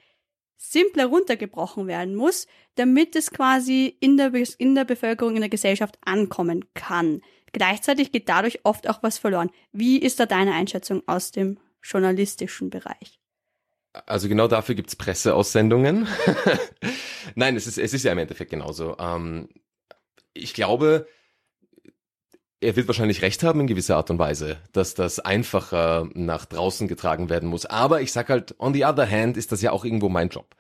[0.63, 5.99] simpler runtergebrochen werden muss, damit es quasi in der, in der Bevölkerung, in der Gesellschaft
[6.05, 7.23] ankommen kann.
[7.53, 9.51] Gleichzeitig geht dadurch oft auch was verloren.
[9.73, 13.19] Wie ist da deine Einschätzung aus dem journalistischen Bereich?
[14.07, 16.07] Also genau dafür gibt's Presseaussendungen.
[17.35, 18.97] Nein, es ist, es ist ja im Endeffekt genauso.
[18.99, 19.49] Ähm,
[20.35, 21.09] ich glaube,
[22.61, 26.89] er wird wahrscheinlich recht haben in gewisser Art und Weise, dass das einfacher nach draußen
[26.89, 27.67] getragen werden muss.
[27.67, 30.55] Aber ich sag halt, on the other hand ist das ja auch irgendwo mein Job.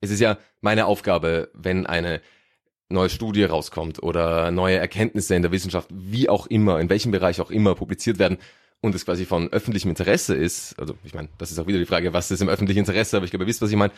[0.00, 2.20] Es ist ja meine Aufgabe, wenn eine
[2.88, 7.40] neue Studie rauskommt oder neue Erkenntnisse in der Wissenschaft, wie auch immer, in welchem Bereich
[7.40, 8.38] auch immer publiziert werden
[8.80, 11.86] und es quasi von öffentlichem Interesse ist, also ich meine, das ist auch wieder die
[11.86, 13.92] Frage, was ist im öffentlichen Interesse, aber ich glaube, ihr wisst, was ich meine,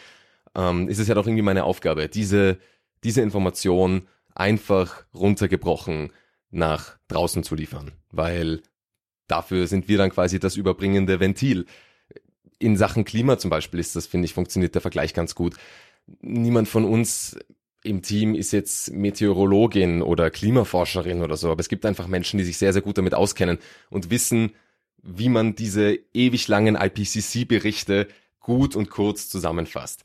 [0.55, 2.59] ähm, ist es ja doch irgendwie meine Aufgabe, diese,
[3.05, 6.11] diese Information einfach runtergebrochen
[6.51, 8.63] nach draußen zu liefern, weil
[9.27, 11.67] dafür sind wir dann quasi das überbringende Ventil.
[12.59, 15.55] In Sachen Klima zum Beispiel ist das, finde ich, funktioniert der Vergleich ganz gut.
[16.21, 17.37] Niemand von uns
[17.85, 22.45] im Team ist jetzt Meteorologin oder Klimaforscherin oder so, aber es gibt einfach Menschen, die
[22.45, 23.59] sich sehr, sehr gut damit auskennen
[23.91, 24.53] und wissen,
[25.03, 28.09] wie man diese ewig langen IPCC-Berichte
[28.41, 30.03] gut und kurz zusammenfasst.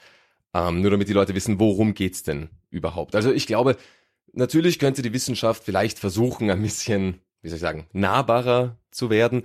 [0.53, 3.15] Ähm, nur damit die Leute wissen, worum geht's denn überhaupt.
[3.15, 3.75] Also ich glaube,
[4.33, 9.43] natürlich könnte die Wissenschaft vielleicht versuchen, ein bisschen, wie soll ich sagen, nahbarer zu werden,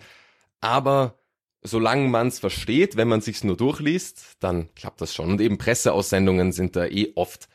[0.61, 1.19] aber
[1.63, 5.31] solange man es versteht, wenn man sich's nur durchliest, dann klappt das schon.
[5.31, 7.49] Und eben Presseaussendungen sind da eh oft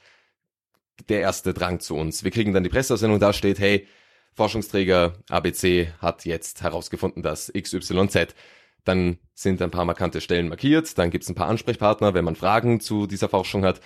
[1.09, 2.23] der erste Drang zu uns.
[2.23, 3.87] Wir kriegen dann die Presseaussendung, da steht, hey,
[4.33, 8.35] Forschungsträger ABC hat jetzt herausgefunden, dass XYZ.
[8.83, 12.79] Dann sind ein paar markante Stellen markiert, dann gibt's ein paar Ansprechpartner, wenn man Fragen
[12.79, 13.79] zu dieser Forschung hat.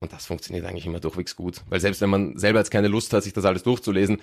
[0.00, 1.62] Und das funktioniert eigentlich immer durchwegs gut.
[1.68, 4.20] Weil selbst wenn man selber jetzt keine Lust hat, sich das alles durchzulesen,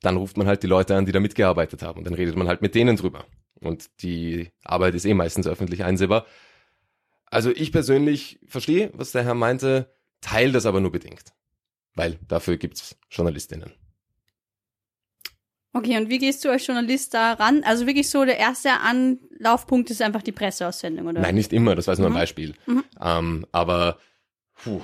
[0.00, 1.98] dann ruft man halt die Leute an, die da mitgearbeitet haben.
[1.98, 3.24] Und dann redet man halt mit denen drüber.
[3.60, 6.24] Und die Arbeit ist eh meistens öffentlich einsehbar.
[7.26, 11.34] Also ich persönlich verstehe, was der Herr meinte, teile das aber nur bedingt.
[11.94, 13.72] Weil dafür gibt's Journalistinnen.
[15.74, 17.62] Okay, und wie gehst du als Journalist da ran?
[17.64, 21.20] Also wirklich so der erste Anlaufpunkt ist einfach die Presseaussendung, oder?
[21.20, 22.16] Nein, nicht immer, das war jetzt nur ein Mhm.
[22.16, 22.54] Beispiel.
[22.66, 22.84] Mhm.
[23.00, 23.98] Ähm, aber,
[24.62, 24.80] puh,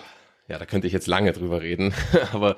[0.48, 1.94] ja, da könnte ich jetzt lange drüber reden.
[2.32, 2.56] aber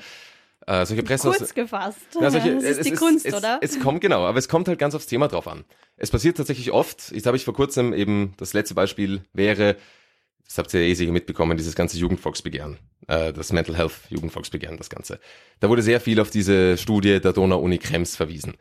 [0.67, 2.01] Äh, solche Presse Kurz gefasst.
[2.21, 3.59] Ja, solche, das ist es, die es, Kunst, es, oder?
[3.63, 5.65] Es kommt genau, aber es kommt halt ganz aufs Thema drauf an.
[5.97, 7.13] Es passiert tatsächlich oft.
[7.13, 9.77] Jetzt habe ich vor kurzem eben das letzte Beispiel wäre,
[10.45, 14.91] das habt ihr eh sicher mitbekommen, dieses ganze Jugendvolksbegehren, äh, das Mental Health Jugendvolksbegehren, das
[14.91, 15.21] Ganze.
[15.61, 18.57] Da wurde sehr viel auf diese Studie der Donau-Uni Krems verwiesen.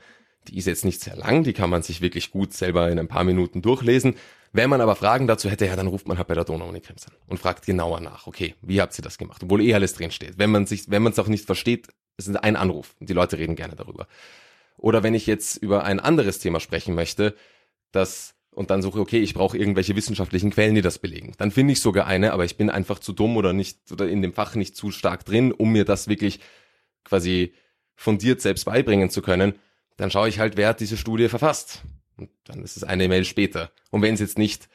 [0.47, 3.07] Die ist jetzt nicht sehr lang, die kann man sich wirklich gut selber in ein
[3.07, 4.15] paar Minuten durchlesen.
[4.53, 7.07] Wenn man aber Fragen dazu hätte, ja, dann ruft man halt bei der Donau-Uni Krems
[7.07, 8.25] an und fragt genauer nach.
[8.25, 9.43] Okay, wie habt ihr das gemacht?
[9.43, 10.37] Obwohl eh alles drin steht.
[10.37, 12.95] Wenn man sich, wenn man es auch nicht versteht, es ist ein Anruf.
[12.99, 14.07] Die Leute reden gerne darüber.
[14.77, 17.35] Oder wenn ich jetzt über ein anderes Thema sprechen möchte,
[17.91, 21.33] das und dann suche, okay, ich brauche irgendwelche wissenschaftlichen Quellen, die das belegen.
[21.37, 24.21] Dann finde ich sogar eine, aber ich bin einfach zu dumm oder nicht oder in
[24.21, 26.39] dem Fach nicht zu stark drin, um mir das wirklich
[27.03, 27.53] quasi
[27.95, 29.55] fundiert selbst beibringen zu können.
[29.97, 31.83] Dann schaue ich halt, wer hat diese Studie verfasst.
[32.17, 33.71] Und dann ist es eine Mail später.
[33.91, 34.69] Und wenn es jetzt nicht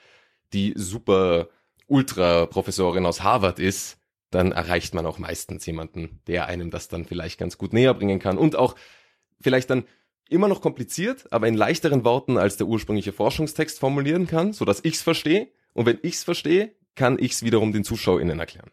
[0.53, 1.49] die super
[1.87, 3.99] Ultra-Professorin aus Harvard ist,
[4.31, 8.21] dann erreicht man auch meistens jemanden, der einem das dann vielleicht ganz gut näher bringen
[8.21, 8.77] kann und auch
[9.41, 9.85] vielleicht dann
[10.29, 14.85] immer noch kompliziert, aber in leichteren Worten als der ursprüngliche Forschungstext formulieren kann, so dass
[14.85, 15.49] ich's verstehe.
[15.73, 18.71] Und wenn ich's verstehe, kann ich's wiederum den ZuschauerInnen erklären.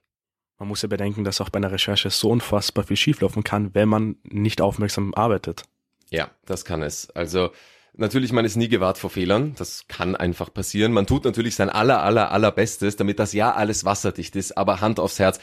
[0.59, 3.89] Man muss ja bedenken, dass auch bei einer Recherche so unfassbar viel schieflaufen kann, wenn
[3.89, 5.63] man nicht aufmerksam arbeitet.
[6.09, 7.09] Ja, das kann es.
[7.11, 7.51] Also
[7.93, 9.55] natürlich, man ist nie gewahrt vor Fehlern.
[9.57, 10.93] Das kann einfach passieren.
[10.93, 14.57] Man tut natürlich sein aller, aller, allerbestes, damit das ja alles wasserdicht ist.
[14.57, 15.39] Aber Hand aufs Herz,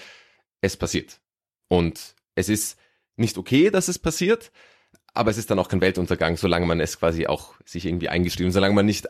[0.61, 1.21] es passiert.
[1.69, 2.79] Und es ist
[3.17, 4.51] nicht okay, dass es passiert,
[5.13, 8.53] aber es ist dann auch kein Weltuntergang, solange man es quasi auch sich irgendwie eingesteht
[8.53, 9.09] solange man nicht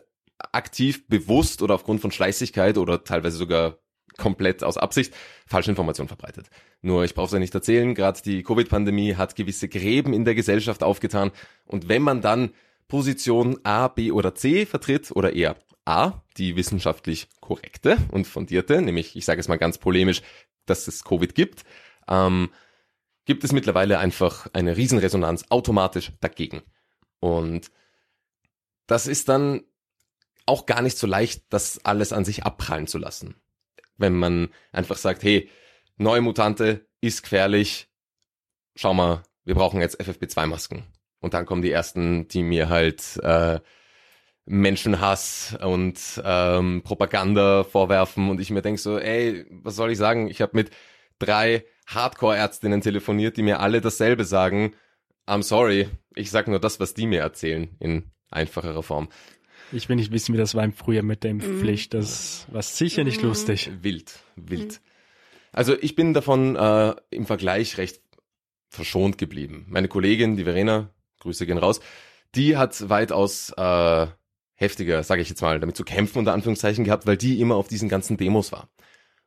[0.53, 3.79] aktiv, bewusst oder aufgrund von Schleißigkeit oder teilweise sogar
[4.17, 5.15] komplett aus Absicht
[5.47, 6.49] falsche Informationen verbreitet.
[6.83, 10.35] Nur ich brauche es ja nicht erzählen, gerade die Covid-Pandemie hat gewisse Gräben in der
[10.35, 11.31] Gesellschaft aufgetan
[11.67, 12.51] und wenn man dann
[12.89, 19.17] Position A, B oder C vertritt oder eher A, die wissenschaftlich korrekte und fundierte, nämlich
[19.17, 20.23] ich sage es mal ganz polemisch,
[20.67, 21.65] dass es Covid gibt,
[22.09, 22.51] ähm,
[23.25, 26.63] gibt es mittlerweile einfach eine Riesenresonanz automatisch dagegen.
[27.21, 27.71] Und
[28.87, 29.63] das ist dann
[30.47, 33.35] auch gar nicht so leicht, das alles an sich abprallen zu lassen.
[33.97, 35.49] Wenn man einfach sagt, hey,
[35.97, 37.89] neue Mutante ist gefährlich,
[38.77, 40.85] schau mal, wir brauchen jetzt FFP2-Masken.
[41.21, 43.61] Und dann kommen die ersten, die mir halt äh,
[44.47, 50.29] Menschenhass und ähm, Propaganda vorwerfen und ich mir denk so, ey, was soll ich sagen?
[50.29, 50.71] Ich habe mit
[51.19, 54.75] drei Hardcore-Ärztinnen telefoniert, die mir alle dasselbe sagen.
[55.27, 59.09] I'm sorry, ich sag nur das, was die mir erzählen, in einfacherer Form.
[59.73, 61.95] Ich will nicht wissen, wie das war im Frühjahr mit der Impfpflicht.
[61.95, 63.71] Das war sicher nicht lustig.
[63.83, 64.81] Wild, wild.
[65.53, 68.01] Also ich bin davon äh, im Vergleich recht
[68.69, 69.67] verschont geblieben.
[69.69, 71.81] Meine Kollegin, die Verena, Grüße gehen raus,
[72.35, 74.07] die hat weitaus äh,
[74.55, 77.69] heftiger, sage ich jetzt mal, damit zu kämpfen unter Anführungszeichen gehabt, weil die immer auf
[77.69, 78.69] diesen ganzen Demos war.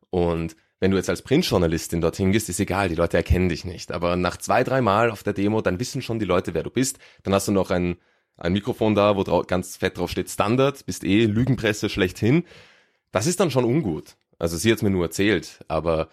[0.09, 3.91] Und wenn du jetzt als Printjournalistin dorthin gehst, ist egal, die Leute erkennen dich nicht.
[3.91, 6.69] Aber nach zwei, drei Mal auf der Demo, dann wissen schon die Leute, wer du
[6.69, 6.99] bist.
[7.23, 7.97] Dann hast du noch ein,
[8.37, 12.43] ein Mikrofon da, wo ganz fett drauf steht Standard, bist eh Lügenpresse schlechthin.
[13.11, 14.15] Das ist dann schon ungut.
[14.39, 16.09] Also sie hat mir nur erzählt, aber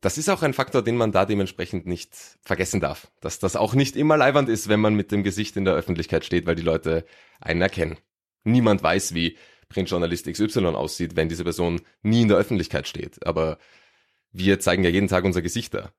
[0.00, 3.10] das ist auch ein Faktor, den man da dementsprechend nicht vergessen darf.
[3.20, 6.24] Dass das auch nicht immer leiwand ist, wenn man mit dem Gesicht in der Öffentlichkeit
[6.24, 7.04] steht, weil die Leute
[7.40, 7.96] einen erkennen.
[8.44, 9.36] Niemand weiß, wie
[9.68, 13.26] Printjournalist XY aussieht, wenn diese Person nie in der Öffentlichkeit steht.
[13.26, 13.58] Aber
[14.32, 15.92] wir zeigen ja jeden Tag unser Gesicht da.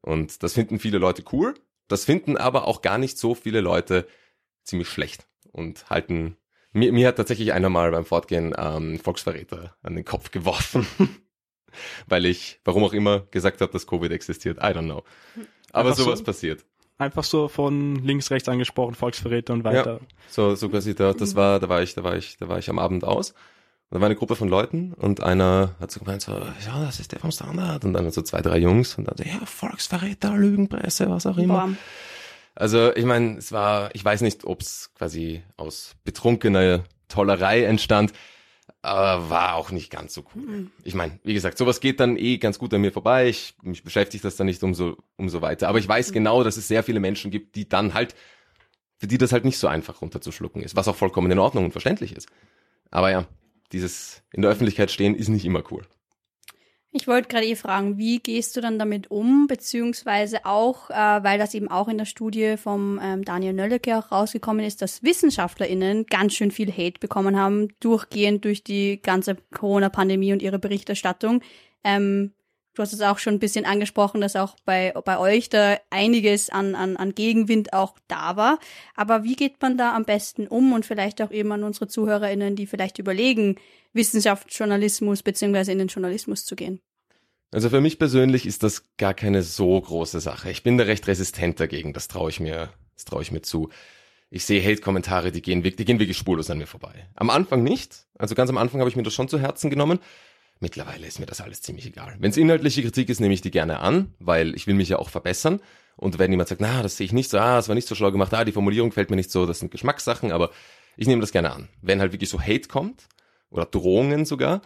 [0.00, 1.54] Und das finden viele Leute cool.
[1.88, 4.06] Das finden aber auch gar nicht so viele Leute
[4.64, 6.36] ziemlich schlecht und halten.
[6.72, 10.86] Mir, mir hat tatsächlich einer mal beim Fortgehen ähm, Volksverräter an den Kopf geworfen,
[12.06, 14.58] weil ich, warum auch immer, gesagt habe, dass Covid existiert.
[14.58, 15.02] I don't know.
[15.72, 16.64] Aber Einfach so- sowas passiert.
[16.98, 19.98] Einfach so von links, rechts angesprochen, Volksverräter und weiter.
[20.28, 22.70] So, so quasi da, das war, da war ich, da war ich, da war ich
[22.70, 23.30] am Abend aus.
[23.30, 27.00] Und da war eine Gruppe von Leuten und einer hat so gemeint, so, ja, das
[27.00, 27.84] ist der vom Standard.
[27.84, 31.66] Und dann so zwei, drei Jungs und dann so, ja, Volksverräter, Lügenpresse, was auch immer.
[31.66, 31.74] Boah.
[32.54, 38.12] Also ich meine, es war, ich weiß nicht, ob es quasi aus betrunkener Tollerei entstand,
[38.82, 40.70] aber war auch nicht ganz so cool.
[40.82, 43.28] Ich meine, wie gesagt, sowas geht dann eh ganz gut an mir vorbei.
[43.28, 45.68] Ich mich beschäftigt das dann nicht umso umso weiter.
[45.68, 48.14] Aber ich weiß genau, dass es sehr viele Menschen gibt, die dann halt,
[48.98, 51.72] für die das halt nicht so einfach runterzuschlucken ist, was auch vollkommen in Ordnung und
[51.72, 52.28] verständlich ist.
[52.90, 53.26] Aber ja,
[53.72, 55.86] dieses in der Öffentlichkeit stehen ist nicht immer cool.
[56.94, 61.38] Ich wollte gerade eh fragen, wie gehst du dann damit um, beziehungsweise auch, äh, weil
[61.38, 66.04] das eben auch in der Studie vom ähm, Daniel Nölleke auch rausgekommen ist, dass WissenschaftlerInnen
[66.04, 71.40] ganz schön viel Hate bekommen haben, durchgehend durch die ganze Corona-Pandemie und ihre Berichterstattung.
[71.82, 72.34] Ähm,
[72.74, 76.50] du hast es auch schon ein bisschen angesprochen, dass auch bei, bei euch da einiges
[76.50, 78.58] an, an, an Gegenwind auch da war.
[78.94, 82.56] Aber wie geht man da am besten um und vielleicht auch eben an unsere ZuhörerInnen,
[82.56, 83.56] die vielleicht überlegen,
[83.92, 86.80] Wissenschaftsjournalismus beziehungsweise in den Journalismus zu gehen?
[87.50, 90.50] Also für mich persönlich ist das gar keine so große Sache.
[90.50, 93.68] Ich bin da recht resistent dagegen, das traue ich mir, das traue ich mir zu.
[94.30, 97.06] Ich sehe Hate-Kommentare, die gehen, die gehen wirklich spurlos an mir vorbei.
[97.14, 98.06] Am Anfang nicht.
[98.16, 99.98] Also ganz am Anfang habe ich mir das schon zu Herzen genommen.
[100.62, 102.16] Mittlerweile ist mir das alles ziemlich egal.
[102.20, 104.98] Wenn es inhaltliche Kritik ist, nehme ich die gerne an, weil ich will mich ja
[104.98, 105.60] auch verbessern.
[105.96, 107.94] Und wenn jemand sagt, na, das sehe ich nicht so, ah, das war nicht so
[107.94, 110.50] schlau gemacht, ah, die Formulierung gefällt mir nicht so, das sind Geschmackssachen, aber
[110.96, 111.68] ich nehme das gerne an.
[111.82, 113.08] Wenn halt wirklich so Hate kommt,
[113.52, 114.62] oder Drohungen sogar,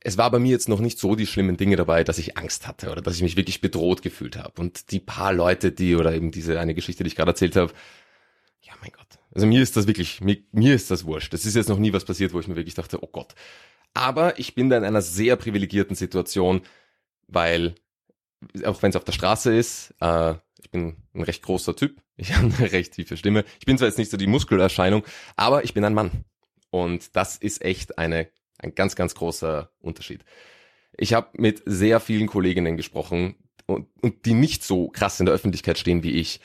[0.00, 2.66] es war bei mir jetzt noch nicht so die schlimmen Dinge dabei, dass ich Angst
[2.66, 4.60] hatte oder dass ich mich wirklich bedroht gefühlt habe.
[4.60, 7.72] Und die paar Leute, die, oder eben diese eine Geschichte, die ich gerade erzählt habe,
[8.62, 9.18] ja mein Gott.
[9.34, 11.34] Also mir ist das wirklich, mir, mir ist das wurscht.
[11.34, 13.34] Es ist jetzt noch nie was passiert, wo ich mir wirklich dachte, oh Gott,
[13.94, 16.62] aber ich bin da in einer sehr privilegierten Situation,
[17.26, 17.74] weil,
[18.64, 22.34] auch wenn es auf der Straße ist, äh, ich bin ein recht großer Typ, ich
[22.34, 23.44] habe eine recht tiefe Stimme.
[23.58, 25.04] Ich bin zwar jetzt nicht so die Muskelerscheinung,
[25.36, 26.24] aber ich bin ein Mann.
[26.70, 28.28] Und das ist echt eine,
[28.58, 30.24] ein ganz, ganz großer Unterschied.
[30.96, 35.34] Ich habe mit sehr vielen Kolleginnen gesprochen und, und die nicht so krass in der
[35.34, 36.40] Öffentlichkeit stehen wie ich,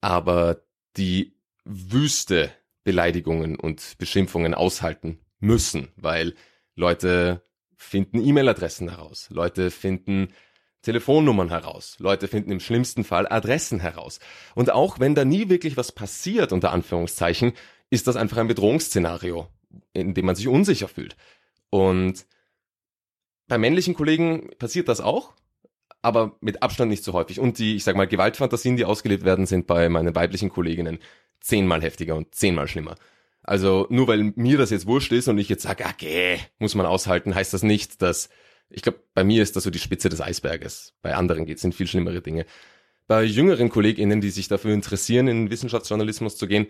[0.00, 0.62] aber
[0.96, 2.52] die wüste
[2.84, 6.34] Beleidigungen und Beschimpfungen aushalten müssen, weil
[6.74, 7.42] Leute
[7.76, 10.28] finden E-Mail-Adressen heraus, Leute finden
[10.82, 14.20] Telefonnummern heraus, Leute finden im schlimmsten Fall Adressen heraus.
[14.54, 17.52] Und auch wenn da nie wirklich was passiert, unter Anführungszeichen,
[17.90, 19.48] ist das einfach ein Bedrohungsszenario,
[19.92, 21.16] in dem man sich unsicher fühlt.
[21.70, 22.26] Und
[23.48, 25.32] bei männlichen Kollegen passiert das auch,
[26.02, 27.40] aber mit Abstand nicht so häufig.
[27.40, 30.98] Und die, ich sag mal, Gewaltfantasien, die ausgelebt werden, sind bei meinen weiblichen Kolleginnen
[31.40, 32.96] zehnmal heftiger und zehnmal schlimmer.
[33.44, 36.86] Also nur weil mir das jetzt wurscht ist und ich jetzt sage, okay, muss man
[36.86, 38.30] aushalten, heißt das nicht, dass
[38.70, 40.94] ich glaube, bei mir ist das so die Spitze des Eisberges.
[41.02, 42.46] Bei anderen geht es in viel schlimmere Dinge.
[43.06, 46.66] Bei jüngeren KollegInnen, die sich dafür interessieren, in Wissenschaftsjournalismus zu gehen,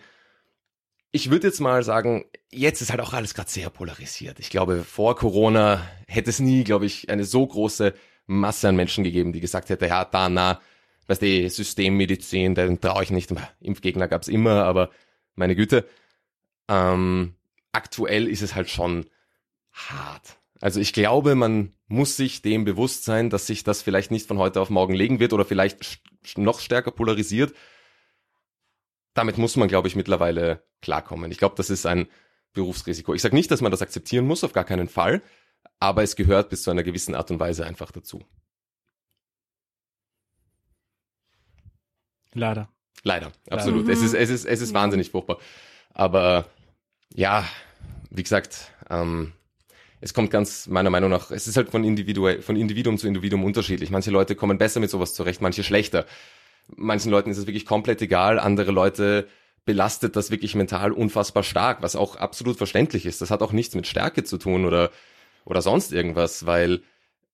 [1.13, 4.41] ich würde jetzt mal sagen, jetzt ist halt auch alles gerade sehr polarisiert.
[4.41, 7.95] Ich glaube, vor Corona hätte es nie, glaube ich, eine so große
[8.27, 10.61] Masse an Menschen gegeben, die gesagt hätte, ja, da, na,
[11.07, 13.33] weißt du, Systemmedizin, den traue ich nicht.
[13.61, 14.91] Impfgegner gab's immer, aber
[15.37, 15.87] meine Güte,
[16.69, 17.35] ähm,
[17.73, 19.07] aktuell ist es halt schon
[19.73, 20.39] hart.
[20.61, 24.39] Also ich glaube, man muss sich dem bewusst sein, dass sich das vielleicht nicht von
[24.39, 26.01] heute auf morgen legen wird oder vielleicht
[26.37, 27.55] noch stärker polarisiert.
[29.13, 31.31] Damit muss man, glaube ich, mittlerweile klarkommen.
[31.31, 32.09] Ich glaube, das ist ein
[32.53, 33.15] Berufsrisiko.
[33.15, 35.23] Ich sage nicht, dass man das akzeptieren muss, auf gar keinen Fall,
[35.81, 38.25] aber es gehört bis zu einer gewissen Art und Weise einfach dazu.
[42.33, 42.69] Leider.
[43.03, 43.87] Leider, absolut.
[43.87, 43.93] Leider.
[43.93, 45.39] Es ist, es ist, es ist wahnsinnig furchtbar.
[45.95, 46.47] Aber
[47.15, 47.49] ja,
[48.11, 49.33] wie gesagt, ähm,
[50.01, 53.45] es kommt ganz meiner Meinung nach, es ist halt von, Individu von Individuum zu Individuum
[53.45, 53.91] unterschiedlich.
[53.91, 56.05] Manche Leute kommen besser mit sowas zurecht, manche schlechter.
[56.77, 59.27] Manchen Leuten ist es wirklich komplett egal, andere Leute
[59.65, 63.23] belastet das wirklich mental unfassbar stark, was auch absolut verständlich ist.
[63.23, 64.91] Das hat auch nichts mit Stärke zu tun oder,
[65.45, 66.83] oder sonst irgendwas, weil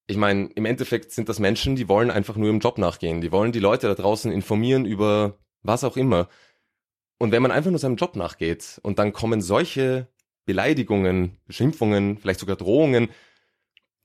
[0.07, 3.21] ich meine, im Endeffekt sind das Menschen, die wollen einfach nur im Job nachgehen.
[3.21, 6.29] Die wollen die Leute da draußen informieren über was auch immer.
[7.21, 10.09] Und wenn man einfach nur seinem Job nachgeht und dann kommen solche
[10.47, 13.11] Beleidigungen, Beschimpfungen, vielleicht sogar Drohungen,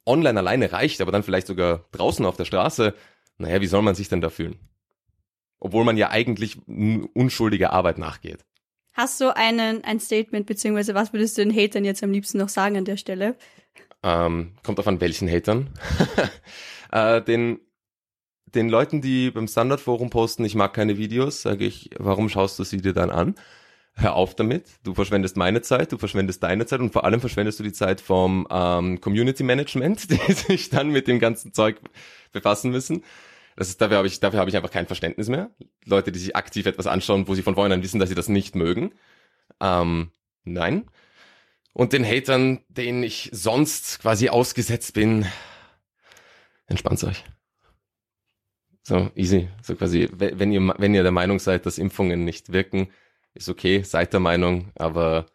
[0.06, 2.93] online alleine reicht, aber dann vielleicht sogar draußen auf der Straße,
[3.38, 4.60] naja, wie soll man sich denn da fühlen?
[5.62, 8.43] Obwohl man ja eigentlich unschuldiger Arbeit nachgeht.
[8.91, 12.49] Hast du einen, ein Statement, beziehungsweise was würdest du den Hatern jetzt am liebsten noch
[12.49, 13.38] sagen an der Stelle?
[14.04, 15.69] Ähm, kommt auf an welchen Hatern.
[16.91, 17.62] äh, den
[18.56, 22.63] den Leuten, die beim Standardforum posten, ich mag keine Videos, sage ich, warum schaust du
[22.63, 23.36] sie dir dann an?
[23.94, 24.68] Hör auf damit.
[24.84, 28.02] Du verschwendest meine Zeit, du verschwendest deine Zeit und vor allem verschwendest du die Zeit
[28.02, 31.80] vom ähm, Community Management, die sich dann mit dem ganzen Zeug
[32.32, 33.04] befassen müssen.
[33.56, 35.50] Das ist, dafür habe ich, dafür ich einfach kein Verständnis mehr.
[35.86, 38.56] Leute, die sich aktiv etwas anschauen, wo sie von vornherein wissen, dass sie das nicht
[38.56, 38.94] mögen.
[39.62, 40.12] Ähm,
[40.44, 40.86] nein.
[41.72, 45.26] Und den Hatern, denen ich sonst quasi ausgesetzt bin,
[46.68, 47.24] entspannt euch.
[48.88, 49.50] So, easy.
[49.63, 52.89] So quasi, wenn ihr, wenn ihr der Meinung seid, dass Impfungen nicht wirken,
[53.34, 55.26] ist okay, seid der Meinung, aber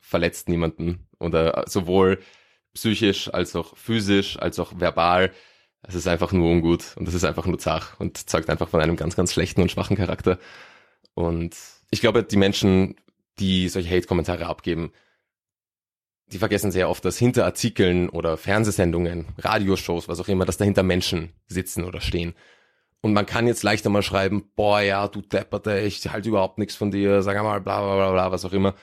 [0.00, 1.08] verletzt niemanden.
[1.18, 2.20] Oder sowohl
[2.72, 5.32] psychisch als auch physisch, als auch verbal.
[5.82, 8.80] Es ist einfach nur ungut und es ist einfach nur zach und zeugt einfach von
[8.80, 10.38] einem ganz, ganz schlechten und schwachen Charakter.
[11.14, 11.56] Und
[11.90, 12.94] ich glaube, die Menschen,
[13.40, 14.92] die solche Hate-Kommentare abgeben,
[16.28, 20.84] die vergessen sehr oft, dass hinter Artikeln oder Fernsehsendungen, Radioshows, was auch immer, dass dahinter
[20.84, 22.34] Menschen sitzen oder stehen.
[23.04, 26.74] Und man kann jetzt leichter mal schreiben, boah, ja, du Depperte, ich halt überhaupt nichts
[26.74, 28.74] von dir, sag einmal, bla, bla, bla, bla, was auch immer.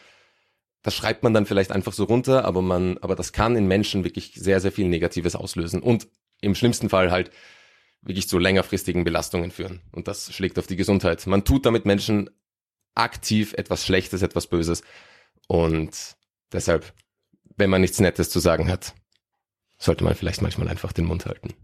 [0.83, 4.03] Das schreibt man dann vielleicht einfach so runter, aber man, aber das kann in Menschen
[4.03, 6.07] wirklich sehr, sehr viel Negatives auslösen und
[6.39, 7.31] im schlimmsten Fall halt
[8.03, 9.81] wirklich zu längerfristigen Belastungen führen.
[9.91, 11.25] Und das schlägt auf die Gesundheit.
[11.25, 12.29] Man tut damit Menschen
[12.93, 14.83] aktiv etwas Schlechtes, etwas Böses.
[15.47, 16.15] Und
[16.53, 16.93] deshalb,
[17.57, 18.93] wenn man nichts Nettes zu sagen hat,
[19.79, 21.55] sollte man vielleicht manchmal einfach den Mund halten.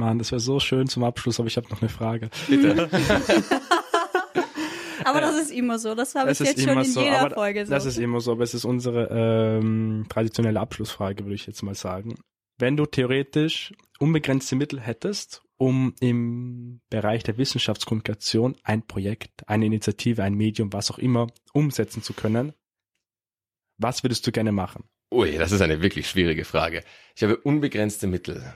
[0.00, 2.30] Mann, das wäre so schön zum Abschluss, aber ich habe noch eine Frage.
[2.48, 2.88] Bitte.
[5.04, 5.94] Aber das ist immer so.
[5.94, 7.72] Das habe ich jetzt schon immer in so, jeder Folge so.
[7.72, 11.74] Das ist immer so, aber es ist unsere ähm, traditionelle Abschlussfrage, würde ich jetzt mal
[11.74, 12.16] sagen.
[12.58, 20.22] Wenn du theoretisch unbegrenzte Mittel hättest, um im Bereich der Wissenschaftskommunikation ein Projekt, eine Initiative,
[20.22, 22.52] ein Medium, was auch immer, umsetzen zu können,
[23.78, 24.84] was würdest du gerne machen?
[25.12, 26.84] Ui, das ist eine wirklich schwierige Frage.
[27.16, 28.54] Ich habe unbegrenzte Mittel.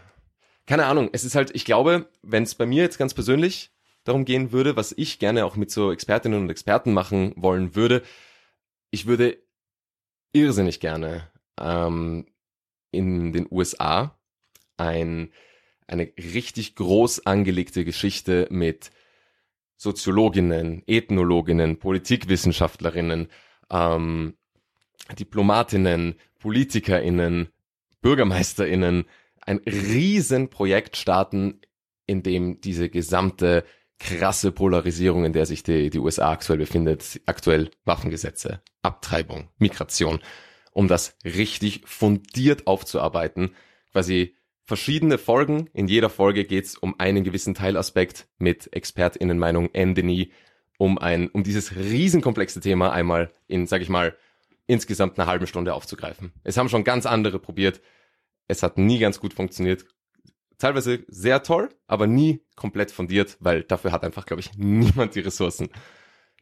[0.67, 3.71] Keine Ahnung, es ist halt, ich glaube, wenn es bei mir jetzt ganz persönlich
[4.05, 8.03] darum gehen würde, was ich gerne auch mit so Expertinnen und Experten machen wollen würde,
[8.91, 9.39] ich würde
[10.33, 12.27] irrsinnig gerne ähm,
[12.91, 14.19] in den USA
[14.77, 15.33] ein,
[15.87, 18.91] eine richtig groß angelegte Geschichte mit
[19.77, 23.29] Soziologinnen, Ethnologinnen, Politikwissenschaftlerinnen,
[23.71, 24.37] ähm,
[25.19, 27.49] Diplomatinnen, PolitikerInnen,
[28.01, 29.05] BürgermeisterInnen
[29.47, 31.61] ein Riesenprojekt starten,
[32.07, 33.65] in dem diese gesamte
[33.99, 40.21] krasse Polarisierung, in der sich die, die USA aktuell befindet, aktuell Waffengesetze, Abtreibung, Migration,
[40.73, 43.55] um das richtig fundiert aufzuarbeiten,
[43.93, 45.69] quasi verschiedene Folgen.
[45.73, 50.33] In jeder Folge geht es um einen gewissen Teilaspekt mit ExpertInnenmeinung Ende nie,
[50.77, 54.17] um ein, um dieses riesenkomplexe Thema einmal in, sag ich mal,
[54.67, 56.33] insgesamt eine halbe Stunde aufzugreifen.
[56.43, 57.81] Es haben schon ganz andere probiert.
[58.49, 59.85] Es hat nie ganz gut funktioniert.
[60.59, 65.21] Teilweise sehr toll, aber nie komplett fundiert, weil dafür hat einfach, glaube ich, niemand die
[65.21, 65.69] Ressourcen.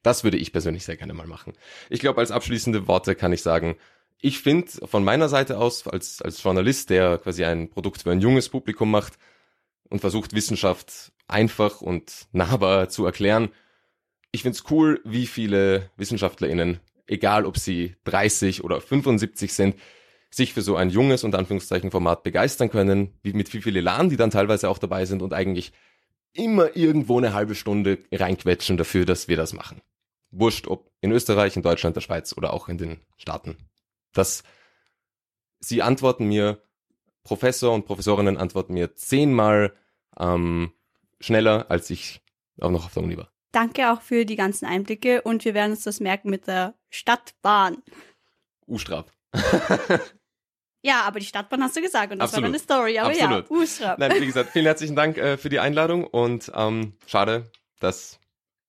[0.02, 1.54] Das würde ich persönlich sehr gerne mal machen.
[1.88, 3.76] Ich glaube, als abschließende Worte kann ich sagen,
[4.20, 8.20] ich finde von meiner Seite aus, als, als Journalist, der quasi ein Produkt für ein
[8.20, 9.14] junges Publikum macht
[9.88, 13.50] und versucht, Wissenschaft einfach und nahbar zu erklären,
[14.30, 19.76] ich finde es cool, wie viele WissenschaftlerInnen egal ob sie 30 oder 75 sind,
[20.34, 24.08] sich für so ein junges und Anführungszeichen Format begeistern können, wie mit wie viel Elan
[24.08, 25.72] die dann teilweise auch dabei sind und eigentlich
[26.32, 29.82] immer irgendwo eine halbe Stunde reinquetschen dafür, dass wir das machen.
[30.30, 33.58] Wurscht, ob in Österreich, in Deutschland, der Schweiz oder auch in den Staaten.
[34.14, 34.42] Das,
[35.60, 36.62] sie antworten mir,
[37.22, 39.74] Professor und Professorinnen antworten mir zehnmal
[40.18, 40.72] ähm,
[41.20, 42.22] schneller, als ich
[42.58, 43.30] auch noch auf der Uni war.
[43.52, 47.82] Danke auch für die ganzen Einblicke und wir werden uns das merken mit der Stadtbahn.
[48.66, 49.12] U-Strab.
[50.82, 52.44] Ja, aber die Stadtbahn hast du gesagt und das Absolut.
[52.44, 52.98] war deine Story.
[52.98, 53.50] Aber Absolut.
[53.50, 53.98] ja, Ustrab.
[53.98, 58.18] Nein, wie gesagt, vielen herzlichen Dank äh, für die Einladung und ähm, schade, dass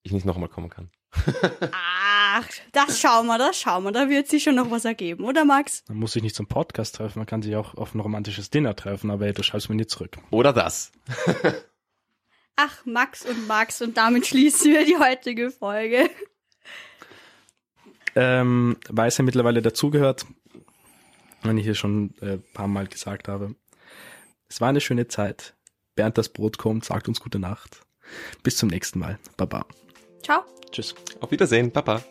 [0.03, 0.91] ich nicht nochmal kommen kann.
[1.71, 3.91] Ach, das schauen wir, das schauen wir.
[3.91, 5.83] Da wird sich schon noch was ergeben, oder Max?
[5.87, 8.75] Man muss sich nicht zum Podcast treffen, man kann sich auch auf ein romantisches Dinner
[8.75, 10.17] treffen, aber ey, du schreibst mir nie zurück.
[10.29, 10.91] Oder das.
[12.55, 16.09] Ach, Max und Max und damit schließen wir die heutige Folge.
[18.15, 20.27] Ähm, weil es ja mittlerweile dazugehört,
[21.43, 23.55] wenn ich hier schon äh, paar Mal gesagt habe.
[24.49, 25.55] Es war eine schöne Zeit.
[25.95, 27.81] Bernd das Brot kommt, sagt uns gute Nacht.
[28.43, 29.19] Bis zum nächsten Mal.
[29.37, 29.65] Baba.
[30.23, 30.41] Ciao.
[30.71, 30.95] Tschüss.
[31.19, 32.03] Auf Wiedersehen, Papa.